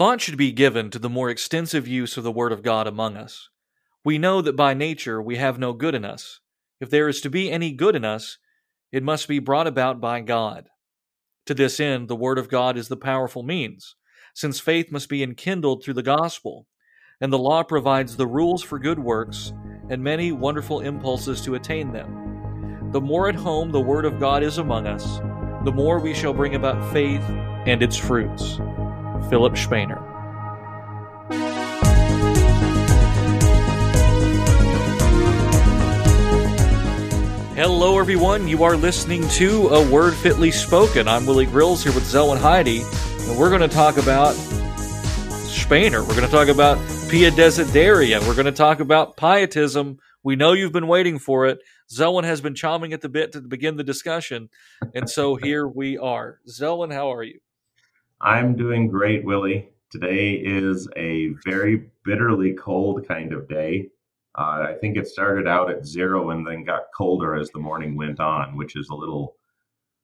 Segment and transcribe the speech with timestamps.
[0.00, 3.18] Thought should be given to the more extensive use of the Word of God among
[3.18, 3.50] us.
[4.02, 6.40] We know that by nature we have no good in us.
[6.80, 8.38] If there is to be any good in us,
[8.92, 10.70] it must be brought about by God.
[11.44, 13.94] To this end, the Word of God is the powerful means,
[14.34, 16.66] since faith must be enkindled through the gospel,
[17.20, 19.52] and the law provides the rules for good works
[19.90, 22.88] and many wonderful impulses to attain them.
[22.92, 25.18] The more at home the Word of God is among us,
[25.66, 27.20] the more we shall bring about faith
[27.66, 28.58] and its fruits.
[29.28, 30.06] Philipp Spener.
[37.56, 38.48] Hello, everyone.
[38.48, 41.06] You are listening to A Word Fitly Spoken.
[41.06, 42.68] I'm Willie Grills here with Zelwyn Heide,
[43.28, 46.00] and we're going to talk about Spener.
[46.00, 46.78] We're going to talk about
[47.10, 48.26] Pia Desideria.
[48.26, 49.98] We're going to talk about pietism.
[50.22, 51.58] We know you've been waiting for it.
[51.92, 54.48] Zelwyn has been chomping at the bit to begin the discussion,
[54.94, 56.38] and so here we are.
[56.48, 57.40] Zelwyn, how are you?
[58.22, 59.70] I'm doing great, Willie.
[59.90, 63.88] Today is a very bitterly cold kind of day.
[64.38, 67.96] Uh, I think it started out at zero and then got colder as the morning
[67.96, 69.36] went on, which is a little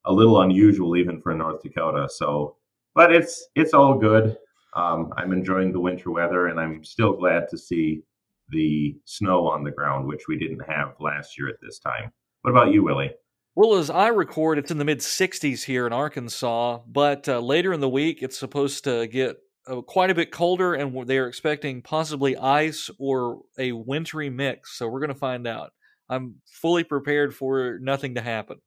[0.05, 2.09] a little unusual even for North Dakota.
[2.09, 2.57] So,
[2.95, 4.35] but it's it's all good.
[4.75, 8.01] Um, I'm enjoying the winter weather, and I'm still glad to see
[8.49, 12.11] the snow on the ground, which we didn't have last year at this time.
[12.41, 13.13] What about you, Willie?
[13.57, 17.73] Well, as I record, it's in the mid 60s here in Arkansas, but uh, later
[17.73, 21.81] in the week, it's supposed to get uh, quite a bit colder, and they're expecting
[21.81, 24.77] possibly ice or a wintry mix.
[24.77, 25.71] So we're going to find out.
[26.07, 28.57] I'm fully prepared for nothing to happen.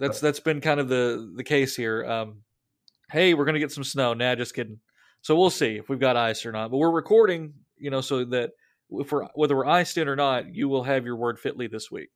[0.00, 2.04] that's that's been kind of the the case here.
[2.04, 2.38] Um,
[3.12, 4.12] hey, we're going to get some snow.
[4.14, 4.80] Nah, just kidding.
[5.22, 6.72] So we'll see if we've got ice or not.
[6.72, 8.50] But we're recording, you know, so that
[8.90, 11.92] if we're whether we're iced in or not, you will have your word fitly this
[11.92, 12.08] week.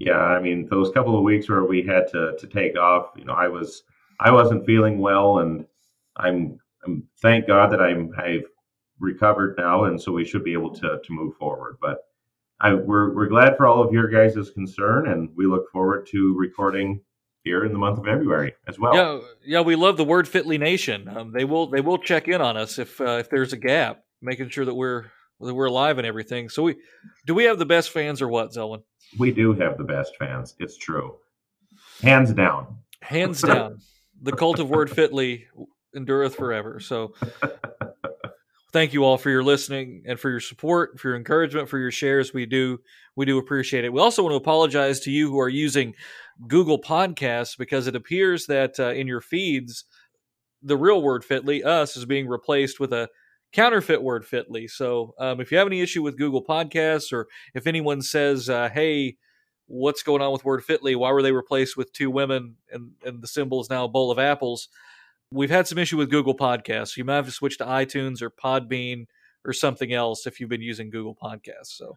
[0.00, 3.24] Yeah, I mean, those couple of weeks where we had to to take off, you
[3.26, 3.82] know, I was
[4.18, 5.66] I wasn't feeling well, and
[6.16, 8.46] I'm, I'm thank God that I'm I've
[8.98, 11.76] recovered now, and so we should be able to to move forward.
[11.82, 11.98] But
[12.60, 16.34] I, we're we're glad for all of your guys' concern, and we look forward to
[16.34, 17.02] recording
[17.44, 18.94] here in the month of February as well.
[18.94, 21.08] Yeah, yeah, we love the word Fitly Nation.
[21.08, 24.02] Um, they will they will check in on us if uh, if there's a gap,
[24.22, 26.48] making sure that we're that we're alive and everything.
[26.48, 26.76] So we
[27.26, 28.82] do we have the best fans or what, Zelwyn?
[29.18, 30.54] We do have the best fans.
[30.58, 31.16] It's true,
[32.02, 32.78] hands down.
[33.02, 33.80] Hands down.
[34.22, 35.46] the cult of word fitly
[35.94, 36.80] endureth forever.
[36.80, 37.14] So
[38.72, 41.90] thank you all for your listening and for your support, for your encouragement, for your
[41.90, 42.32] shares.
[42.32, 42.78] We do
[43.16, 43.92] we do appreciate it.
[43.92, 45.94] We also want to apologize to you who are using
[46.46, 49.84] Google Podcasts because it appears that uh, in your feeds
[50.62, 53.08] the real word fitly us is being replaced with a
[53.52, 54.68] counterfeit word fitly.
[54.68, 58.68] So um, if you have any issue with Google Podcasts or if anyone says, uh,
[58.68, 59.16] "Hey,"
[59.70, 60.96] what's going on with word fitly?
[60.96, 64.10] Why were they replaced with two women and, and the symbol is now a bowl
[64.10, 64.68] of apples?
[65.32, 66.96] We've had some issue with Google Podcasts.
[66.96, 69.06] You might have to switch to iTunes or Podbean
[69.44, 71.76] or something else if you've been using Google Podcasts.
[71.76, 71.96] So,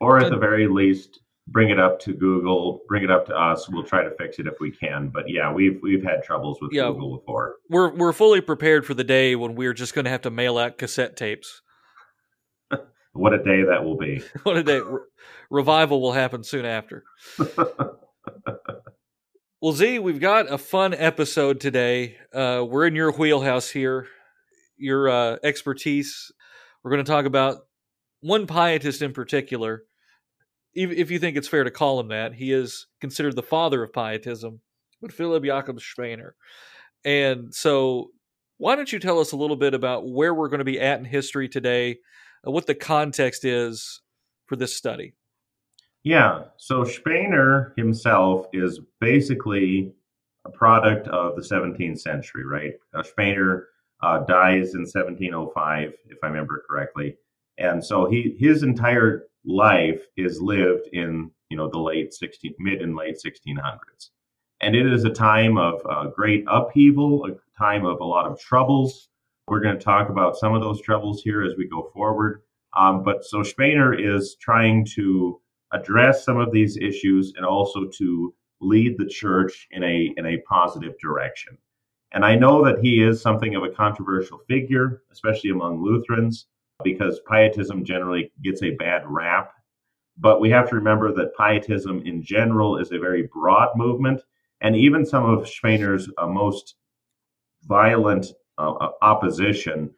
[0.00, 3.68] or at the very least, bring it up to Google, bring it up to us.
[3.68, 5.08] We'll try to fix it if we can.
[5.08, 7.56] But yeah, we've we've had troubles with yeah, Google before.
[7.68, 10.58] We're we're fully prepared for the day when we're just going to have to mail
[10.58, 11.62] out cassette tapes.
[13.12, 14.22] what a day that will be!
[14.42, 14.80] what a day!
[14.80, 15.00] Re-
[15.50, 17.04] revival will happen soon after.
[19.62, 22.16] Well, Z, we've got a fun episode today.
[22.34, 24.08] Uh, we're in your wheelhouse here,
[24.76, 26.32] your uh, expertise.
[26.82, 27.58] We're going to talk about
[28.22, 29.84] one pietist in particular.
[30.74, 33.92] If you think it's fair to call him that, he is considered the father of
[33.92, 34.60] pietism,
[35.00, 36.32] but Philipp Jakob Spener.
[37.04, 38.10] And so,
[38.58, 40.98] why don't you tell us a little bit about where we're going to be at
[40.98, 41.98] in history today,
[42.46, 44.00] uh, what the context is
[44.46, 45.14] for this study?
[46.04, 46.44] Yeah.
[46.56, 49.92] So Spener himself is basically
[50.44, 52.72] a product of the 17th century, right?
[52.94, 53.64] Uh, Spener
[54.02, 57.16] uh, dies in 1705, if I remember correctly,
[57.58, 62.82] and so he his entire life is lived in you know the late 16 mid
[62.82, 64.10] and late 1600s,
[64.60, 68.40] and it is a time of uh, great upheaval, a time of a lot of
[68.40, 69.08] troubles.
[69.48, 72.42] We're going to talk about some of those troubles here as we go forward.
[72.76, 75.40] Um, but so Spener is trying to
[75.72, 80.40] address some of these issues and also to lead the church in a in a
[80.48, 81.58] positive direction.
[82.12, 86.46] And I know that he is something of a controversial figure, especially among Lutherans,
[86.84, 89.52] because pietism generally gets a bad rap.
[90.18, 94.20] But we have to remember that pietism in general is a very broad movement,
[94.60, 96.76] and even some of Spener's uh, most
[97.64, 98.26] violent
[98.58, 99.90] uh, uh opposition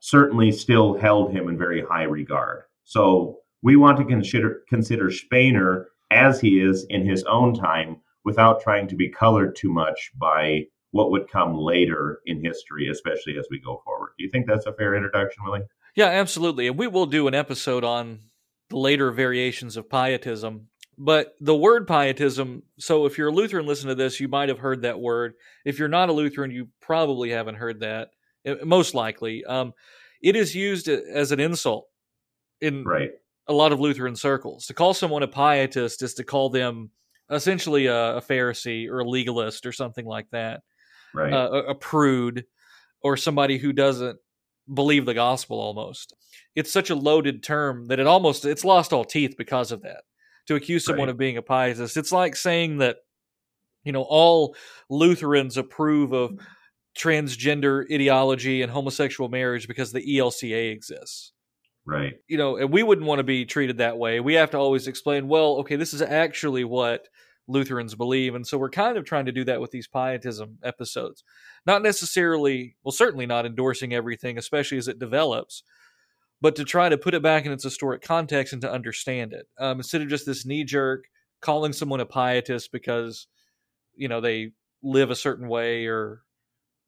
[0.00, 2.62] certainly still held him in very high regard.
[2.84, 8.60] So we want to consider consider Spener as he is in his own time without
[8.60, 13.46] trying to be colored too much by what would come later in history, especially as
[13.50, 14.10] we go forward.
[14.16, 15.62] Do you think that's a fair introduction, Willie?
[15.96, 16.68] Yeah, absolutely.
[16.68, 18.20] And we will do an episode on
[18.70, 20.68] the later variations of pietism.
[20.98, 24.58] But the word pietism, so if you're a Lutheran, listen to this, you might have
[24.58, 25.34] heard that word.
[25.64, 28.10] If you're not a Lutheran, you probably haven't heard that,
[28.44, 29.44] eh, most likely.
[29.44, 29.72] Um,
[30.22, 31.86] it is used as an insult
[32.60, 33.10] in right.
[33.46, 34.66] a lot of Lutheran circles.
[34.66, 36.90] To call someone a pietist is to call them
[37.30, 40.62] essentially a, a Pharisee or a legalist or something like that
[41.16, 41.32] right.
[41.32, 42.44] uh, a, a prude
[43.02, 44.18] or somebody who doesn't
[44.72, 46.14] believe the gospel almost
[46.54, 50.02] it's such a loaded term that it almost it's lost all teeth because of that
[50.46, 51.12] to accuse someone Right.
[51.12, 52.96] of being a pietist it's like saying that
[53.84, 54.56] you know all
[54.90, 56.38] lutherans approve of
[56.98, 61.32] transgender ideology and homosexual marriage because the elca exists
[61.86, 62.14] right.
[62.26, 64.18] you know, and we wouldn't want to be treated that way.
[64.20, 67.06] We have to always explain, well, okay, this is actually what
[67.48, 68.34] Lutherans believe.
[68.34, 71.22] And so we're kind of trying to do that with these pietism episodes.
[71.64, 75.62] Not necessarily, well, certainly not endorsing everything, especially as it develops,
[76.40, 79.46] but to try to put it back in its historic context and to understand it.
[79.58, 81.04] Um, instead of just this knee jerk
[81.40, 83.26] calling someone a pietist because,
[83.94, 84.52] you know, they
[84.82, 86.22] live a certain way or,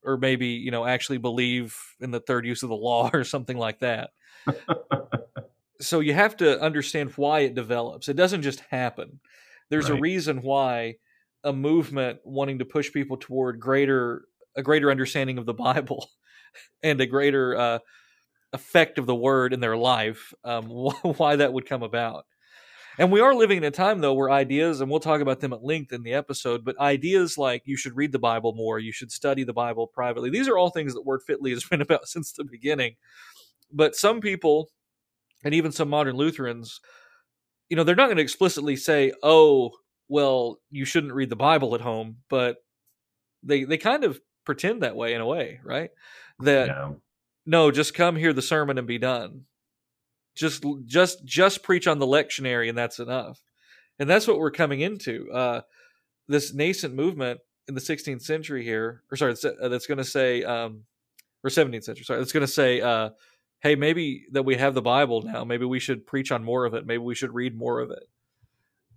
[0.03, 3.57] or maybe, you know, actually believe in the third use of the law or something
[3.57, 4.11] like that
[5.81, 8.09] so you have to understand why it develops.
[8.09, 9.21] It doesn't just happen.
[9.71, 9.99] There's Right.
[9.99, 10.97] a reason why
[11.45, 14.23] a movement wanting to push people toward greater
[14.57, 16.09] a greater understanding of the Bible
[16.83, 17.79] and a greater uh,
[18.53, 20.33] effect of the word in their life.
[20.45, 20.65] Um,
[21.03, 22.27] why that would come about.
[22.99, 25.53] And we are living in a time though where ideas, and we'll talk about them
[25.53, 28.91] at length in the episode, but ideas like you should read the Bible more, you
[28.91, 30.31] should study the Bible privately.
[30.31, 32.97] These are all things that Word Fitly has been about since the beginning.
[33.71, 34.71] But some people
[35.45, 36.81] and even some modern Lutherans,
[37.69, 39.73] you know, they're not going to explicitly say, "Oh,
[40.09, 42.57] well, you shouldn't read the Bible at home," but
[43.43, 45.91] they they kind of pretend that way in a way, right?
[46.41, 46.93] That yeah.
[47.47, 49.45] no, just come hear the sermon and be done.
[50.37, 53.41] Just just just preach on the lectionary and that's enough.
[53.99, 55.31] And that's what we're coming into.
[55.33, 55.63] Uh,
[56.29, 60.05] this nascent movement in the 16th century here, or sorry, that's, uh, that's going to
[60.05, 60.85] say, um,
[61.43, 63.11] or 17th century, sorry, that's going to say, uh,
[63.61, 66.75] hey, maybe that we have the Bible now, maybe we should preach on more of
[66.75, 66.87] it.
[66.87, 68.05] Maybe we should read more of it.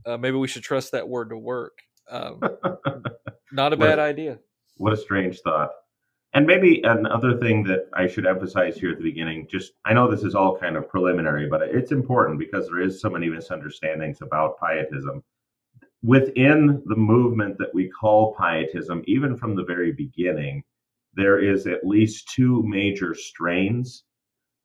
[0.05, 1.79] Uh, maybe we should trust that word to work.
[2.09, 2.39] Um,
[3.51, 4.39] not a What- bad idea.
[4.77, 5.69] What a strange thought.
[6.33, 10.09] And maybe another thing that I should emphasize here at the beginning, just I know
[10.09, 14.21] this is all kind of preliminary, but it's important because there is so many misunderstandings
[14.21, 15.23] about pietism.
[16.03, 20.63] Within the movement that we call pietism, even from the very beginning,
[21.15, 24.05] there is at least two major strains.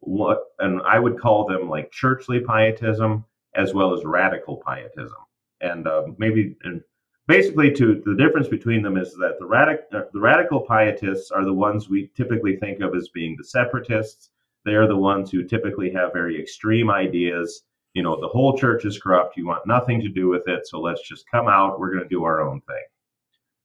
[0.07, 3.25] What and I would call them like churchly pietism
[3.57, 5.17] as well as radical pietism.
[5.61, 6.81] And uh, maybe and
[7.27, 11.45] basically to the difference between them is that the radic uh, the radical pietists are
[11.45, 14.31] the ones we typically think of as being the separatists.
[14.65, 17.63] They are the ones who typically have very extreme ideas.
[17.95, 19.37] You know the whole church is corrupt.
[19.37, 21.81] You want nothing to do with it so let's just come out.
[21.81, 22.85] We're going to do our own thing.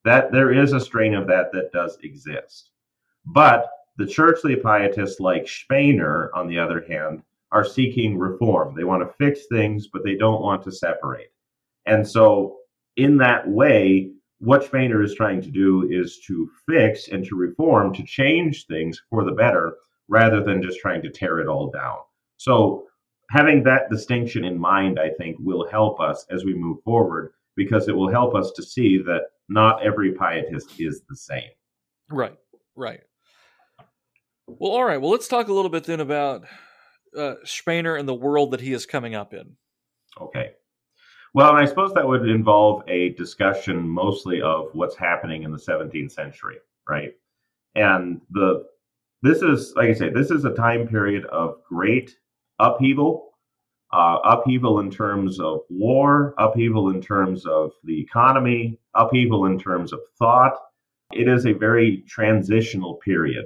[0.06, 2.72] That there is a strain of that that does exist.
[3.28, 9.02] But the churchly pietists like Spener on the other hand are seeking reform they want
[9.02, 11.32] to fix things but they don't want to separate
[11.86, 12.58] and so
[12.98, 17.94] in that way, what Spener is trying to do is to fix and to reform,
[17.94, 19.76] to change things for the better,
[20.08, 21.98] rather than just trying to tear it all down.
[22.38, 22.88] So,
[23.30, 27.88] having that distinction in mind, I think, will help us as we move forward because
[27.88, 31.52] it will help us to see that not every pietist is the same.
[32.10, 32.38] Right,
[32.76, 33.02] right.
[34.60, 35.02] Well, all right.
[35.02, 36.44] Well, let's talk a little bit then about
[37.18, 39.56] uh, Spener and the world that he is coming up in.
[40.20, 40.52] Okay.
[41.34, 46.12] Well, I suppose that would involve a discussion mostly of what's happening in the 17th
[46.12, 46.58] century,
[46.90, 47.14] right?
[47.76, 48.66] And the
[49.22, 52.18] this is like I say, this is a time period of great
[52.60, 53.32] upheaval,
[53.94, 59.94] uh, upheaval in terms of war, upheaval in terms of the economy, upheaval in terms
[59.94, 60.58] of thought.
[61.14, 63.46] It is a very transitional period.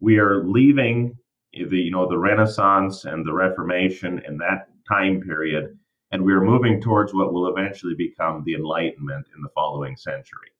[0.00, 1.16] We are leaving
[1.52, 5.78] the you know the Renaissance and the Reformation and that time period
[6.10, 10.50] and we are moving towards what will eventually become the Enlightenment in the following century.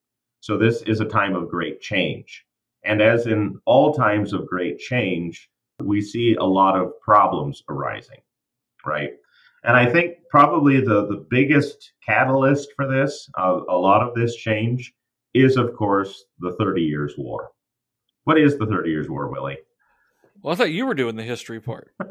[0.40, 2.44] So, this is a time of great change.
[2.84, 5.50] And as in all times of great change,
[5.82, 8.20] we see a lot of problems arising,
[8.86, 9.10] right?
[9.64, 14.36] And I think probably the, the biggest catalyst for this, uh, a lot of this
[14.36, 14.92] change,
[15.34, 17.50] is of course the Thirty Years' War.
[18.28, 19.56] What is the Thirty Years' War, Willie?
[20.42, 21.94] Well, I thought you were doing the history part.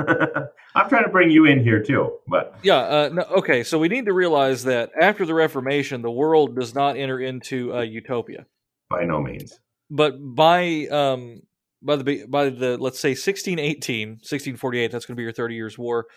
[0.76, 2.78] I'm trying to bring you in here too, but Yeah.
[2.78, 3.62] Uh, no, okay.
[3.64, 7.72] So we need to realize that after the Reformation, the world does not enter into
[7.76, 8.48] uh, utopia.
[8.90, 9.60] by no means.
[9.92, 11.42] but by um
[11.84, 15.78] by the by the let's say 1618 1648 that's going to be your 30 years
[15.78, 16.08] war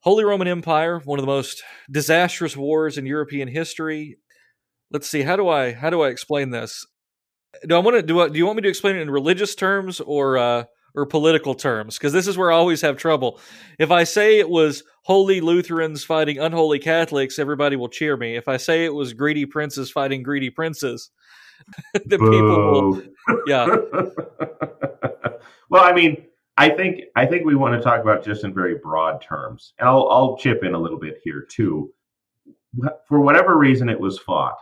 [0.00, 4.18] holy roman empire one of the most disastrous wars in european history
[4.92, 6.84] let's see how do i how do i explain this
[7.66, 9.54] do i want to do I, do you want me to explain it in religious
[9.54, 11.98] terms or uh or political terms?
[11.98, 13.40] Because this is where i always have trouble.
[13.78, 18.36] If i say it was holy lutherans fighting unholy catholics everybody will cheer me.
[18.36, 21.10] If i say it was greedy princes fighting greedy princes
[21.94, 23.02] the people will
[23.46, 23.66] yeah.
[25.68, 26.24] Well, I mean,
[26.56, 29.88] I think I think we want to talk about just in very broad terms, and
[29.88, 31.92] I'll I'll chip in a little bit here too.
[33.08, 34.58] For whatever reason, it was fought,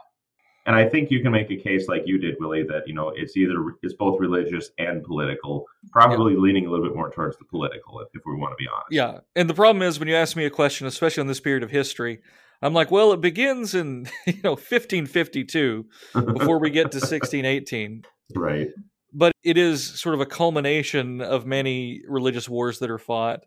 [0.67, 3.13] and I think you can make a case like you did, Willie, that you know
[3.15, 5.67] it's either it's both religious and political.
[5.93, 8.69] Probably leaning a little bit more towards the political, if, if we want to be
[8.69, 8.87] honest.
[8.91, 11.63] Yeah, and the problem is when you ask me a question, especially on this period
[11.63, 12.21] of history,
[12.63, 18.05] I'm like, well, it begins in you know 1552 before we get to 1618,
[18.35, 18.69] right.
[19.13, 23.41] but it is sort of a culmination of many religious wars that are fought,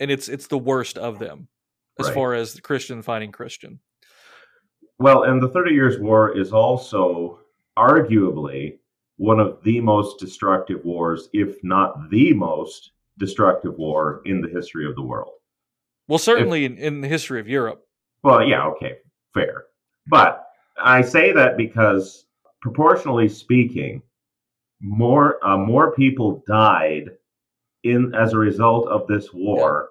[0.00, 1.48] and it's it's the worst of them
[1.98, 2.14] as Right.
[2.14, 3.80] far as Christian fighting Christian.
[4.98, 7.40] Well, and the Thirty Years' War is also
[7.76, 8.78] arguably
[9.16, 14.86] one of the most destructive wars, if not the most destructive war in the history
[14.86, 15.32] of the world.
[16.08, 17.84] Well, certainly in, in the history of Europe.
[18.22, 18.98] Well, yeah, okay,
[19.34, 19.64] fair.
[20.06, 20.44] But
[20.80, 22.26] I say that because
[22.60, 24.02] proportionally speaking,
[24.80, 27.10] more uh, more people died
[27.84, 29.90] in as a result of this war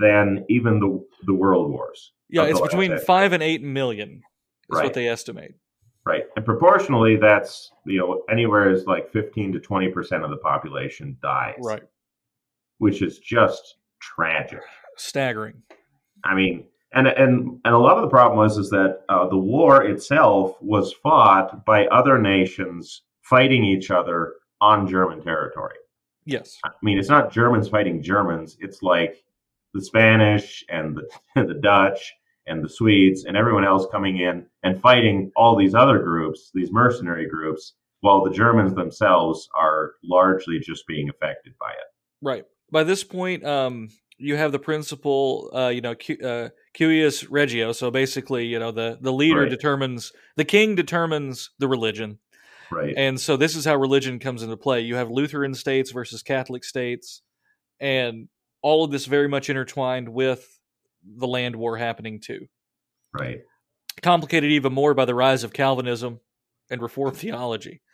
[0.00, 2.12] than even the the world wars.
[2.28, 4.22] Yeah, it's between five and eight million.
[4.70, 4.84] Is Right.
[4.84, 5.54] what they estimate.
[6.04, 6.24] Right.
[6.36, 11.58] And proportionally, that's, you know, anywhere is like 15 to 20% of the population dies.
[11.60, 11.82] Right.
[12.78, 14.60] Which is just tragic.
[14.96, 15.62] Staggering.
[16.24, 19.38] I mean, and and and a lot of the problem was is that uh, the
[19.38, 25.76] war itself was fought by other nations fighting each other on German territory.
[26.24, 26.58] Yes.
[26.64, 28.56] I mean, it's not Germans fighting Germans.
[28.60, 29.24] It's like
[29.74, 31.08] the Spanish and the,
[31.46, 32.12] the Dutch
[32.46, 36.72] and the Swedes and everyone else coming in and fighting all these other groups, these
[36.72, 41.86] mercenary groups, while the Germans themselves are largely just being affected by it.
[42.20, 42.44] Right.
[42.70, 47.72] By this point, um, you have the principle, uh, you know, cu- uh, cuius regio.
[47.72, 49.50] So basically, you know, the the leader Right.
[49.50, 52.18] determines, the king determines the religion,
[52.70, 52.94] Right.
[52.96, 54.80] and so this is how religion comes into play.
[54.80, 57.22] You have Lutheran states versus Catholic states,
[57.80, 58.28] and
[58.62, 60.58] all of this very much intertwined with
[61.04, 62.46] the land war happening too.
[63.12, 63.42] right.
[64.00, 66.20] Complicated even more by the rise of Calvinism
[66.70, 67.82] and Reformed theology.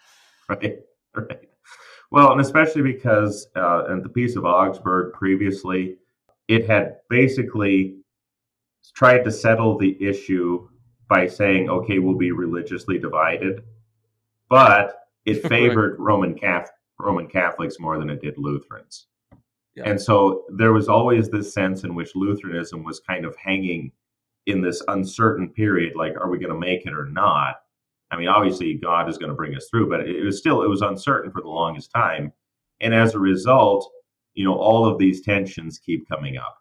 [0.48, 0.78] Right.
[1.14, 1.48] Right.
[2.10, 5.98] Well, and especially because uh, in the Peace of Augsburg previously,
[6.48, 7.98] it had basically
[8.94, 10.66] tried to settle the issue
[11.08, 13.62] by saying, okay, we'll be religiously divided,
[14.48, 14.94] but
[15.26, 15.48] it Right.
[15.50, 19.06] favored Roman Catholic, Roman Catholics more than it did Lutherans.
[19.78, 19.88] Yeah.
[19.88, 23.92] And so there was always this sense in which Lutheranism was kind of hanging
[24.46, 27.56] in this uncertain period like, are we going to make it or not?
[28.10, 30.68] I mean, obviously, God is going to bring us through, but it was still, it
[30.68, 32.32] was uncertain for the longest time.
[32.80, 33.88] And as a result,
[34.34, 36.56] you know, all of these tensions keep coming up.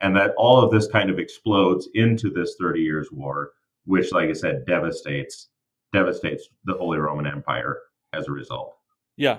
[0.00, 3.52] And that all of this kind of explodes into this 30 years war,
[3.84, 5.48] which, like I said, devastates
[5.92, 7.78] devastates the Holy Roman Empire
[8.12, 8.76] as a result.
[9.16, 9.38] Yeah.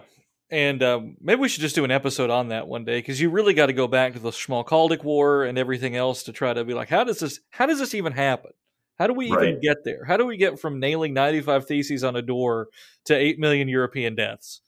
[0.51, 3.29] And um, maybe we should just do an episode on that one day because you
[3.29, 6.63] really got to go back to the Schmalkaldic War and everything else to try to
[6.63, 8.51] be like, how does this, how does this even happen?
[8.97, 10.03] How do we even get there?
[10.03, 12.67] How do we get from nailing 95 theses on a door
[13.05, 14.61] to 8 million European deaths?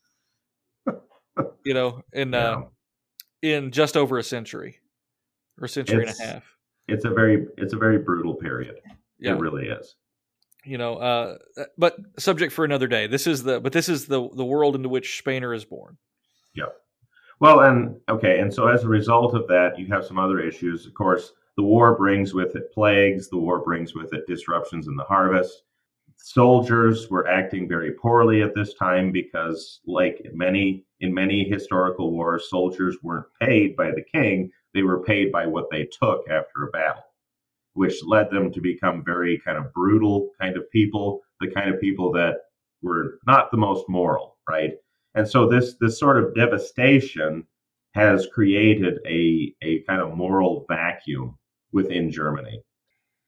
[1.65, 2.61] you know, in, uh,
[3.41, 4.79] in just over a century
[5.59, 6.43] or a century It's- and a half.
[6.87, 8.81] It's a very it's a very brutal period.
[9.17, 9.33] Yeah.
[9.33, 9.95] It really is.
[10.65, 11.37] You know uh
[11.77, 14.89] but subject for another day this is the but this is the the world into
[14.89, 15.97] which Spener is born
[16.53, 16.65] Yeah.
[17.39, 20.85] Well, and okay, and so as a result of that, you have some other issues.
[20.85, 23.29] Of course, the war brings with it plagues.
[23.29, 25.63] The war brings with it disruptions in the harvest.
[26.17, 32.47] Soldiers were acting very poorly at this time because, like many in many historical wars,
[32.47, 36.71] soldiers weren't paid by the king; they were paid by what they took after a
[36.71, 37.03] battle,
[37.73, 41.79] which led them to become very kind of brutal kind of people, the kind of
[41.79, 42.35] people that
[42.81, 44.73] were not the most moral, right?
[45.15, 47.45] And so this this sort of devastation
[47.93, 51.37] has created a a kind of moral vacuum
[51.71, 52.61] within Germany.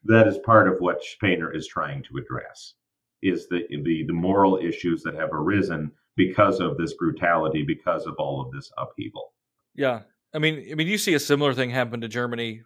[0.06, 2.74] That is part of what Spener is trying to address
[3.22, 8.16] is the the the moral issues that have arisen because of this brutality, because of
[8.20, 9.34] all of this upheaval.
[9.76, 10.02] yeah
[10.36, 12.62] i mean i mean you see a similar thing happen to germany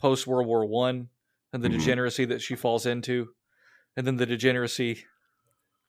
[0.00, 1.08] post world war one
[1.52, 1.78] and the Mhm.
[1.78, 3.28] degeneracy that she falls into
[3.96, 5.04] and then the degeneracy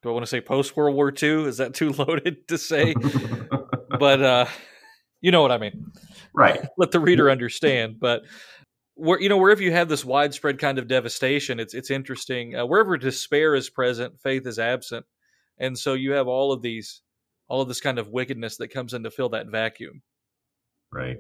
[0.01, 1.46] do I want to say post World War II?
[1.46, 2.96] Is that too loaded to say?
[4.00, 4.46] but uh,
[5.22, 5.91] you know what I mean,
[6.34, 6.65] right?
[6.77, 8.00] Let the reader understand.
[8.00, 8.24] But
[8.96, 12.56] where you know wherever you have this widespread kind of devastation, it's it's interesting.
[12.56, 15.06] Uh, wherever despair is present, faith is absent,
[15.60, 17.01] and so you have all of these,
[17.48, 20.01] all of this kind of wickedness that comes in to fill that vacuum.
[20.91, 21.18] Right.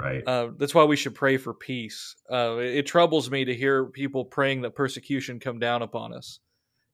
[0.00, 0.22] Right.
[0.24, 2.14] Uh, that's why we should pray for peace.
[2.30, 6.38] Uh, it, it troubles me to hear people praying that persecution come down upon us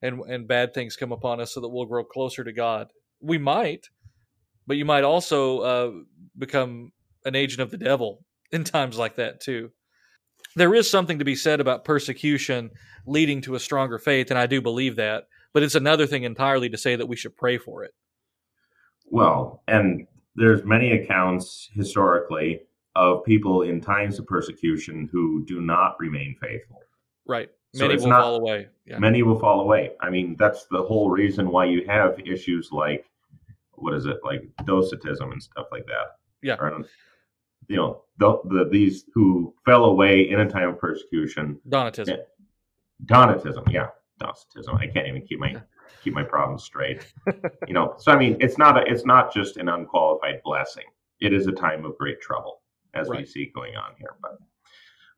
[0.05, 2.93] and and bad things come upon us so that we'll grow closer to God.
[3.21, 3.89] We might,
[4.67, 5.91] but you might also uh,
[6.37, 6.93] become
[7.25, 9.71] an agent of the devil in times like that too.
[10.57, 12.71] There is something to be said about persecution
[13.07, 15.25] leading to a stronger faith, and I do believe that.
[15.53, 17.93] But it's another thing entirely to say that we should pray for it.
[19.07, 20.07] Well, and
[20.37, 22.63] there's many accounts historically
[22.97, 26.81] of people in times of persecution who do not remain faithful.
[27.27, 27.51] Right.
[27.75, 28.69] Many so will not, fall away.
[28.87, 28.99] Yeah.
[28.99, 29.93] Many will fall away.
[30.01, 33.07] I mean, that's the whole reason why you have issues like
[33.73, 36.19] what is it, like docetism and stuff like that.
[36.43, 36.57] Yeah.
[36.61, 36.85] Or,
[37.69, 41.59] you know, the, the, these who fell away in a time of persecution.
[41.69, 42.19] Donatism.
[43.07, 43.89] Donatism, yeah,
[44.21, 44.77] Docetism.
[44.77, 45.57] I can't even keep my
[46.03, 47.05] keep my problems straight.
[47.67, 50.85] you know, so I mean, it's not a, it's not just an unqualified blessing.
[51.21, 52.61] It is a time of great trouble
[52.95, 53.21] as right.
[53.21, 54.15] we see going on here.
[54.23, 54.39] But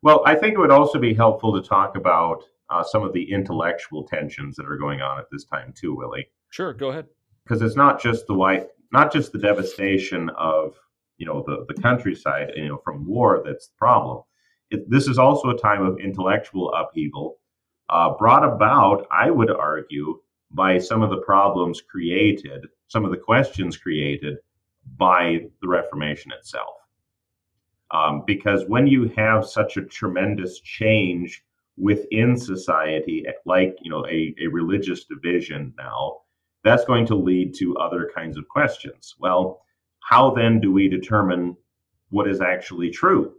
[0.01, 3.31] well, I think it would also be helpful to talk about uh, some of the
[3.31, 6.29] intellectual tensions that are going on at this time too, Willie.
[6.49, 7.07] Sure, go ahead.
[7.43, 10.75] Because it's not just the white, not just the devastation of
[11.17, 14.23] you know the the countryside, you know, from war that's the problem.
[14.69, 17.37] It, this is also a time of intellectual upheaval,
[17.89, 20.19] uh, brought about, I would argue,
[20.51, 24.37] by some of the problems created, some of the questions created
[24.97, 26.75] by the Reformation itself.
[27.91, 31.43] Um, because when you have such a tremendous change
[31.77, 36.17] within society, like you know a, a religious division now,
[36.63, 39.15] that's going to lead to other kinds of questions.
[39.19, 39.61] Well,
[39.99, 41.55] how then do we determine
[42.09, 43.33] what is actually true?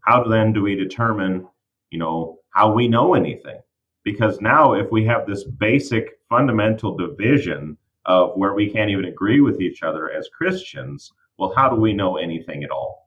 [0.00, 1.46] How then do we determine,
[1.90, 3.60] you know, how we know anything?
[4.04, 9.40] Because now, if we have this basic fundamental division of where we can't even agree
[9.40, 13.01] with each other as Christians, well, how do we know anything at all?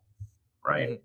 [0.65, 0.89] Right?
[0.89, 1.01] Mm-hmm.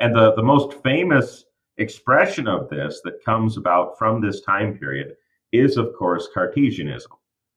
[0.00, 1.44] And the, the most famous
[1.78, 5.14] expression of this that comes about from this time period
[5.52, 7.12] is, of course, Cartesianism,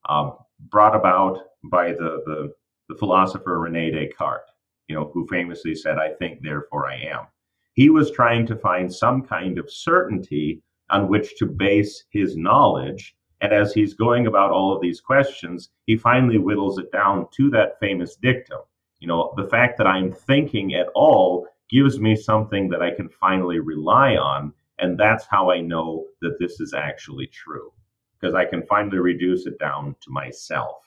[0.07, 0.33] um,
[0.69, 2.53] brought about by the, the,
[2.89, 4.51] the philosopher Rene Descartes,
[4.87, 7.27] you know, who famously said, I think, therefore I am.
[7.73, 13.15] He was trying to find some kind of certainty on which to base his knowledge.
[13.41, 17.49] And as he's going about all of these questions, he finally whittles it down to
[17.49, 18.59] that famous dictum
[19.05, 23.07] you know, the fact that I'm thinking at all gives me something that I can
[23.07, 24.51] finally rely on.
[24.79, 27.71] And that's how I know that this is actually true,
[28.19, 30.77] because I can finally reduce it down to myself.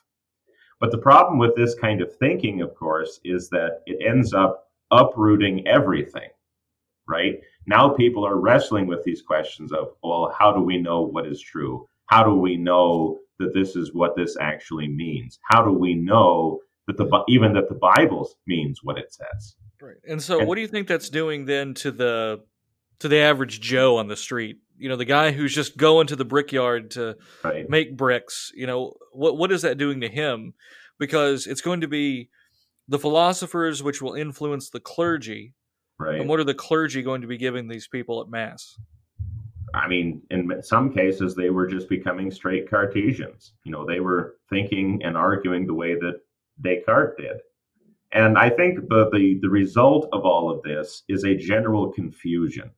[0.81, 4.69] But the problem with this kind of thinking, of course, is that it ends up
[4.91, 6.31] uprooting everything,
[7.07, 7.41] right?
[7.67, 11.41] Now people are wrestling with these questions of, well, how do we know what is
[11.41, 11.89] true?
[12.07, 15.39] How do we know that this is what this actually means?
[15.45, 19.55] How do we know that the even that the Bible means what it says.
[19.81, 19.97] Right.
[20.09, 22.41] And so, and, what do you think that's doing then to the
[22.99, 24.59] to the average Joe on the street?
[24.77, 27.69] You know, the guy who's just going to the brickyard to right.
[27.69, 28.51] make bricks.
[28.55, 30.55] You know, what what is that doing to him?
[30.99, 32.31] Because it's going to be
[32.89, 35.55] the philosophers which will influence the clergy.
[35.99, 36.21] Right.
[36.21, 38.77] And what are the clergy going to be giving these people at mass?
[39.75, 43.53] I mean, in some cases, they were just becoming straight Cartesians.
[43.65, 46.21] You know, they were thinking and arguing the way that
[46.63, 47.39] Descartes did.
[48.13, 52.71] And I think the, the, the result of all of this is a general confusion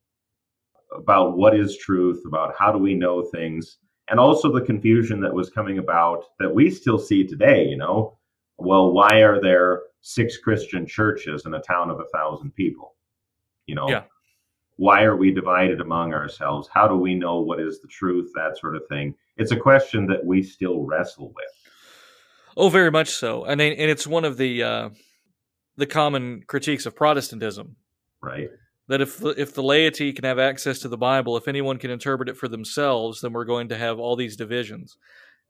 [0.93, 5.33] about what is truth, about how do we know things, and also the confusion that
[5.33, 8.19] was coming about that we still see today, you know.
[8.59, 12.97] Well, why are there six Christian churches in a town of a thousand people?
[13.66, 14.03] You know, yeah.
[14.77, 16.69] why are we divided among ourselves?
[16.73, 18.33] How do we know what is the truth?
[18.35, 19.14] That sort of thing.
[19.37, 21.60] It's a question that we still wrestle with.
[22.56, 24.90] Oh, very much so, and and it's one of the uh,
[25.76, 27.76] the common critiques of Protestantism,
[28.22, 28.48] right?
[28.88, 31.90] That if the, if the laity can have access to the Bible, if anyone can
[31.90, 34.96] interpret it for themselves, then we're going to have all these divisions.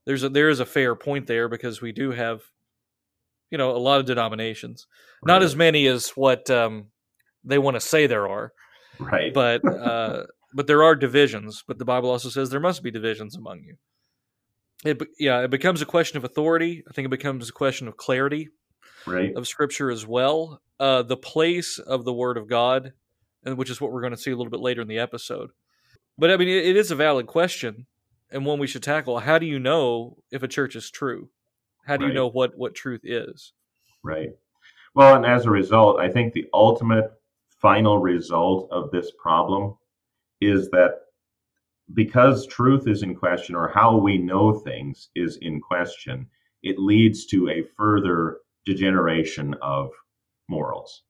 [0.04, 2.42] There's a, there is a fair point there because we do have,
[3.50, 4.86] you know, a lot of denominations,
[5.22, 5.32] right.
[5.32, 6.86] not as many as what um,
[7.44, 8.52] they want to say there are,
[8.98, 9.32] right?
[9.32, 11.64] But uh, but there are divisions.
[11.66, 13.76] But the Bible also says there must be divisions among you
[14.84, 17.96] it yeah it becomes a question of authority i think it becomes a question of
[17.96, 18.48] clarity
[19.06, 19.34] right.
[19.36, 22.92] of scripture as well uh, the place of the word of god
[23.44, 25.50] and which is what we're going to see a little bit later in the episode
[26.16, 27.86] but i mean it, it is a valid question
[28.30, 29.18] and one we should tackle.
[29.18, 31.30] How do you know if a church is true?
[31.84, 32.08] How do Right.
[32.08, 33.52] you know what what truth is?
[34.02, 34.30] Right.
[34.94, 37.12] Well, and as a result, I think the ultimate
[37.60, 39.76] final result of this problem
[40.40, 41.02] is that
[41.94, 46.26] because truth is in question or how we know things is in question,
[46.62, 49.90] it leads to a further degeneration of
[50.48, 51.02] morals.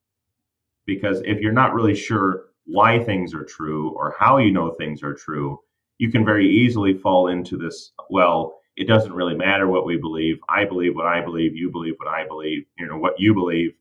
[0.87, 5.03] Because if you're not really sure why things are true or how you know things
[5.03, 5.59] are true,
[5.99, 10.38] you can very easily fall into this, well, it doesn't really matter what we believe.
[10.49, 13.73] I believe what I believe, you believe what I believe, you know, what you believe.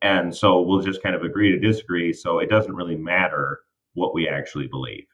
[0.00, 2.12] And so we'll just kind of agree to disagree.
[2.12, 3.60] So it doesn't really matter
[3.94, 5.06] what we actually believe,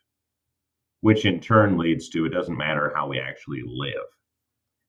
[1.04, 3.92] which in turn leads to it doesn't matter how we actually live.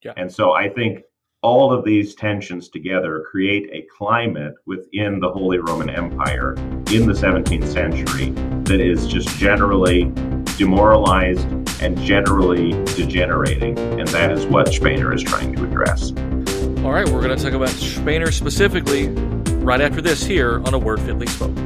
[0.01, 0.13] Yeah.
[0.15, 1.01] And so I think
[1.41, 6.53] all of these tensions together create a climate within the Holy Roman Empire
[6.89, 8.29] in the 17th century
[8.63, 10.05] that is just generally
[10.57, 11.45] demoralized
[11.81, 13.77] and generally degenerating.
[13.77, 16.11] And that is what Spener is trying to address.
[16.85, 19.09] All right, we're going to talk about Spener specifically
[19.65, 21.64] right after this here on a word fitly spoken.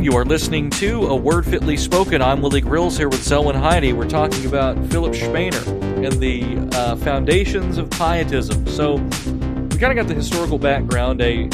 [0.00, 0.12] Everyone.
[0.14, 2.22] You are listening to A Word Fitly Spoken.
[2.22, 3.92] I'm Willie Grills here with Zelwyn Heide.
[3.92, 5.62] We're talking about Philipp Spener
[6.02, 8.66] and the uh, foundations of pietism.
[8.66, 11.44] So, we kind of got the historical background, a,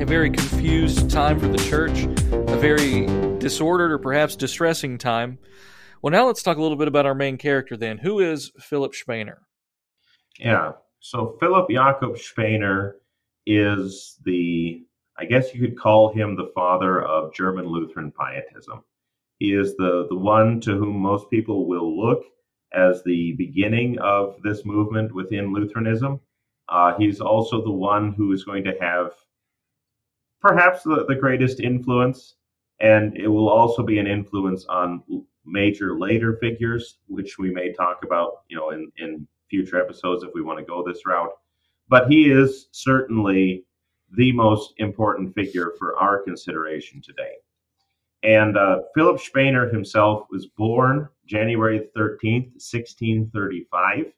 [0.00, 3.06] a very confused time for the church, a very
[3.38, 5.38] disordered or perhaps distressing time.
[6.02, 7.98] Well, now let's talk a little bit about our main character then.
[7.98, 9.38] Who is Philipp Spener?
[10.38, 10.72] Yeah.
[11.00, 12.92] So Philipp Jakob Spener
[13.44, 14.84] is the,
[15.18, 18.82] I guess you could call him the father of German Lutheran pietism.
[19.38, 22.24] He is the, the one to whom most people will look
[22.72, 26.20] as the beginning of this movement within Lutheranism.
[26.68, 29.12] Uh, he's also the one who is going to have
[30.40, 32.34] perhaps the, the greatest influence,
[32.80, 35.02] and it will also be an influence on
[35.44, 40.30] major later figures, which we may talk about, you know, in, in future episodes if
[40.34, 41.30] we want to go this route.
[41.88, 43.64] But he is certainly
[44.14, 47.34] the most important figure for our consideration today.
[48.22, 54.12] And uh, Philipp Spener himself was born January 13th, 1635.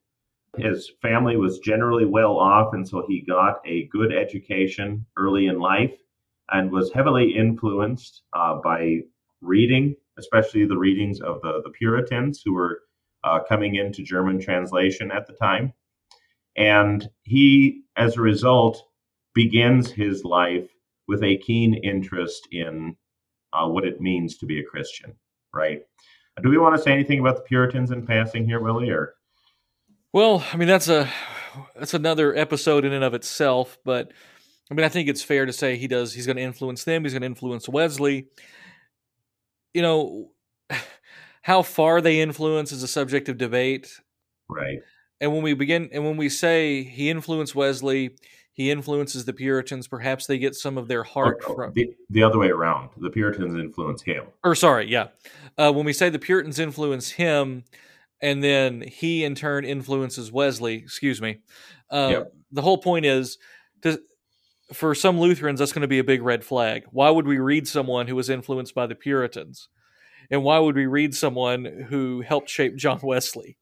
[0.56, 5.58] His family was generally well off, and so he got a good education early in
[5.58, 5.94] life
[6.50, 9.00] and was heavily influenced uh, by
[9.40, 12.80] reading, especially the readings of the, the Puritans who were
[13.24, 15.72] uh, coming into German translation at the time.
[16.56, 18.82] And he, as a result,
[19.34, 20.68] begins his life
[21.06, 22.96] with a keen interest in
[23.52, 25.14] uh, what it means to be a Christian,
[25.54, 25.82] right?
[26.42, 28.90] Do we want to say anything about the Puritans in passing here, Willie?
[28.90, 29.14] Or
[30.12, 31.10] Well, I mean that's a
[31.76, 34.12] that's another episode in and of itself, but
[34.70, 37.02] I mean I think it's fair to say he does he's going to influence them,
[37.02, 38.28] he's going to influence Wesley.
[39.74, 40.30] You know,
[41.42, 44.00] how far they influence is a subject of debate.
[44.48, 44.78] right?
[45.20, 48.16] And when we begin and when we say he influenced Wesley,
[48.58, 52.24] he influences the Puritans, perhaps they get some of their heart Oh, from the, the
[52.24, 52.90] other way around.
[52.96, 54.24] The Puritans influence him.
[54.42, 55.08] or sorry, yeah.
[55.56, 57.62] Uh, when we say the Puritans influence him,
[58.20, 61.38] and then he in turn influences Wesley, excuse me.
[61.88, 62.32] Uh, Yep.
[62.50, 63.38] The whole point is,
[63.82, 64.00] to,
[64.72, 66.82] for some Lutherans, that's going to be a big red flag.
[66.90, 69.68] Why would we read someone who was influenced by the Puritans?
[70.32, 73.56] And why would we read someone who helped shape John Wesley?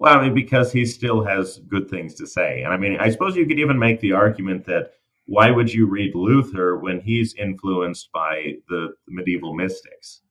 [0.00, 2.62] Well, I mean, because he still has good things to say.
[2.62, 4.92] And I mean, I suppose you could even make the argument that
[5.26, 10.22] why would you read Luther when he's influenced by the medieval mystics?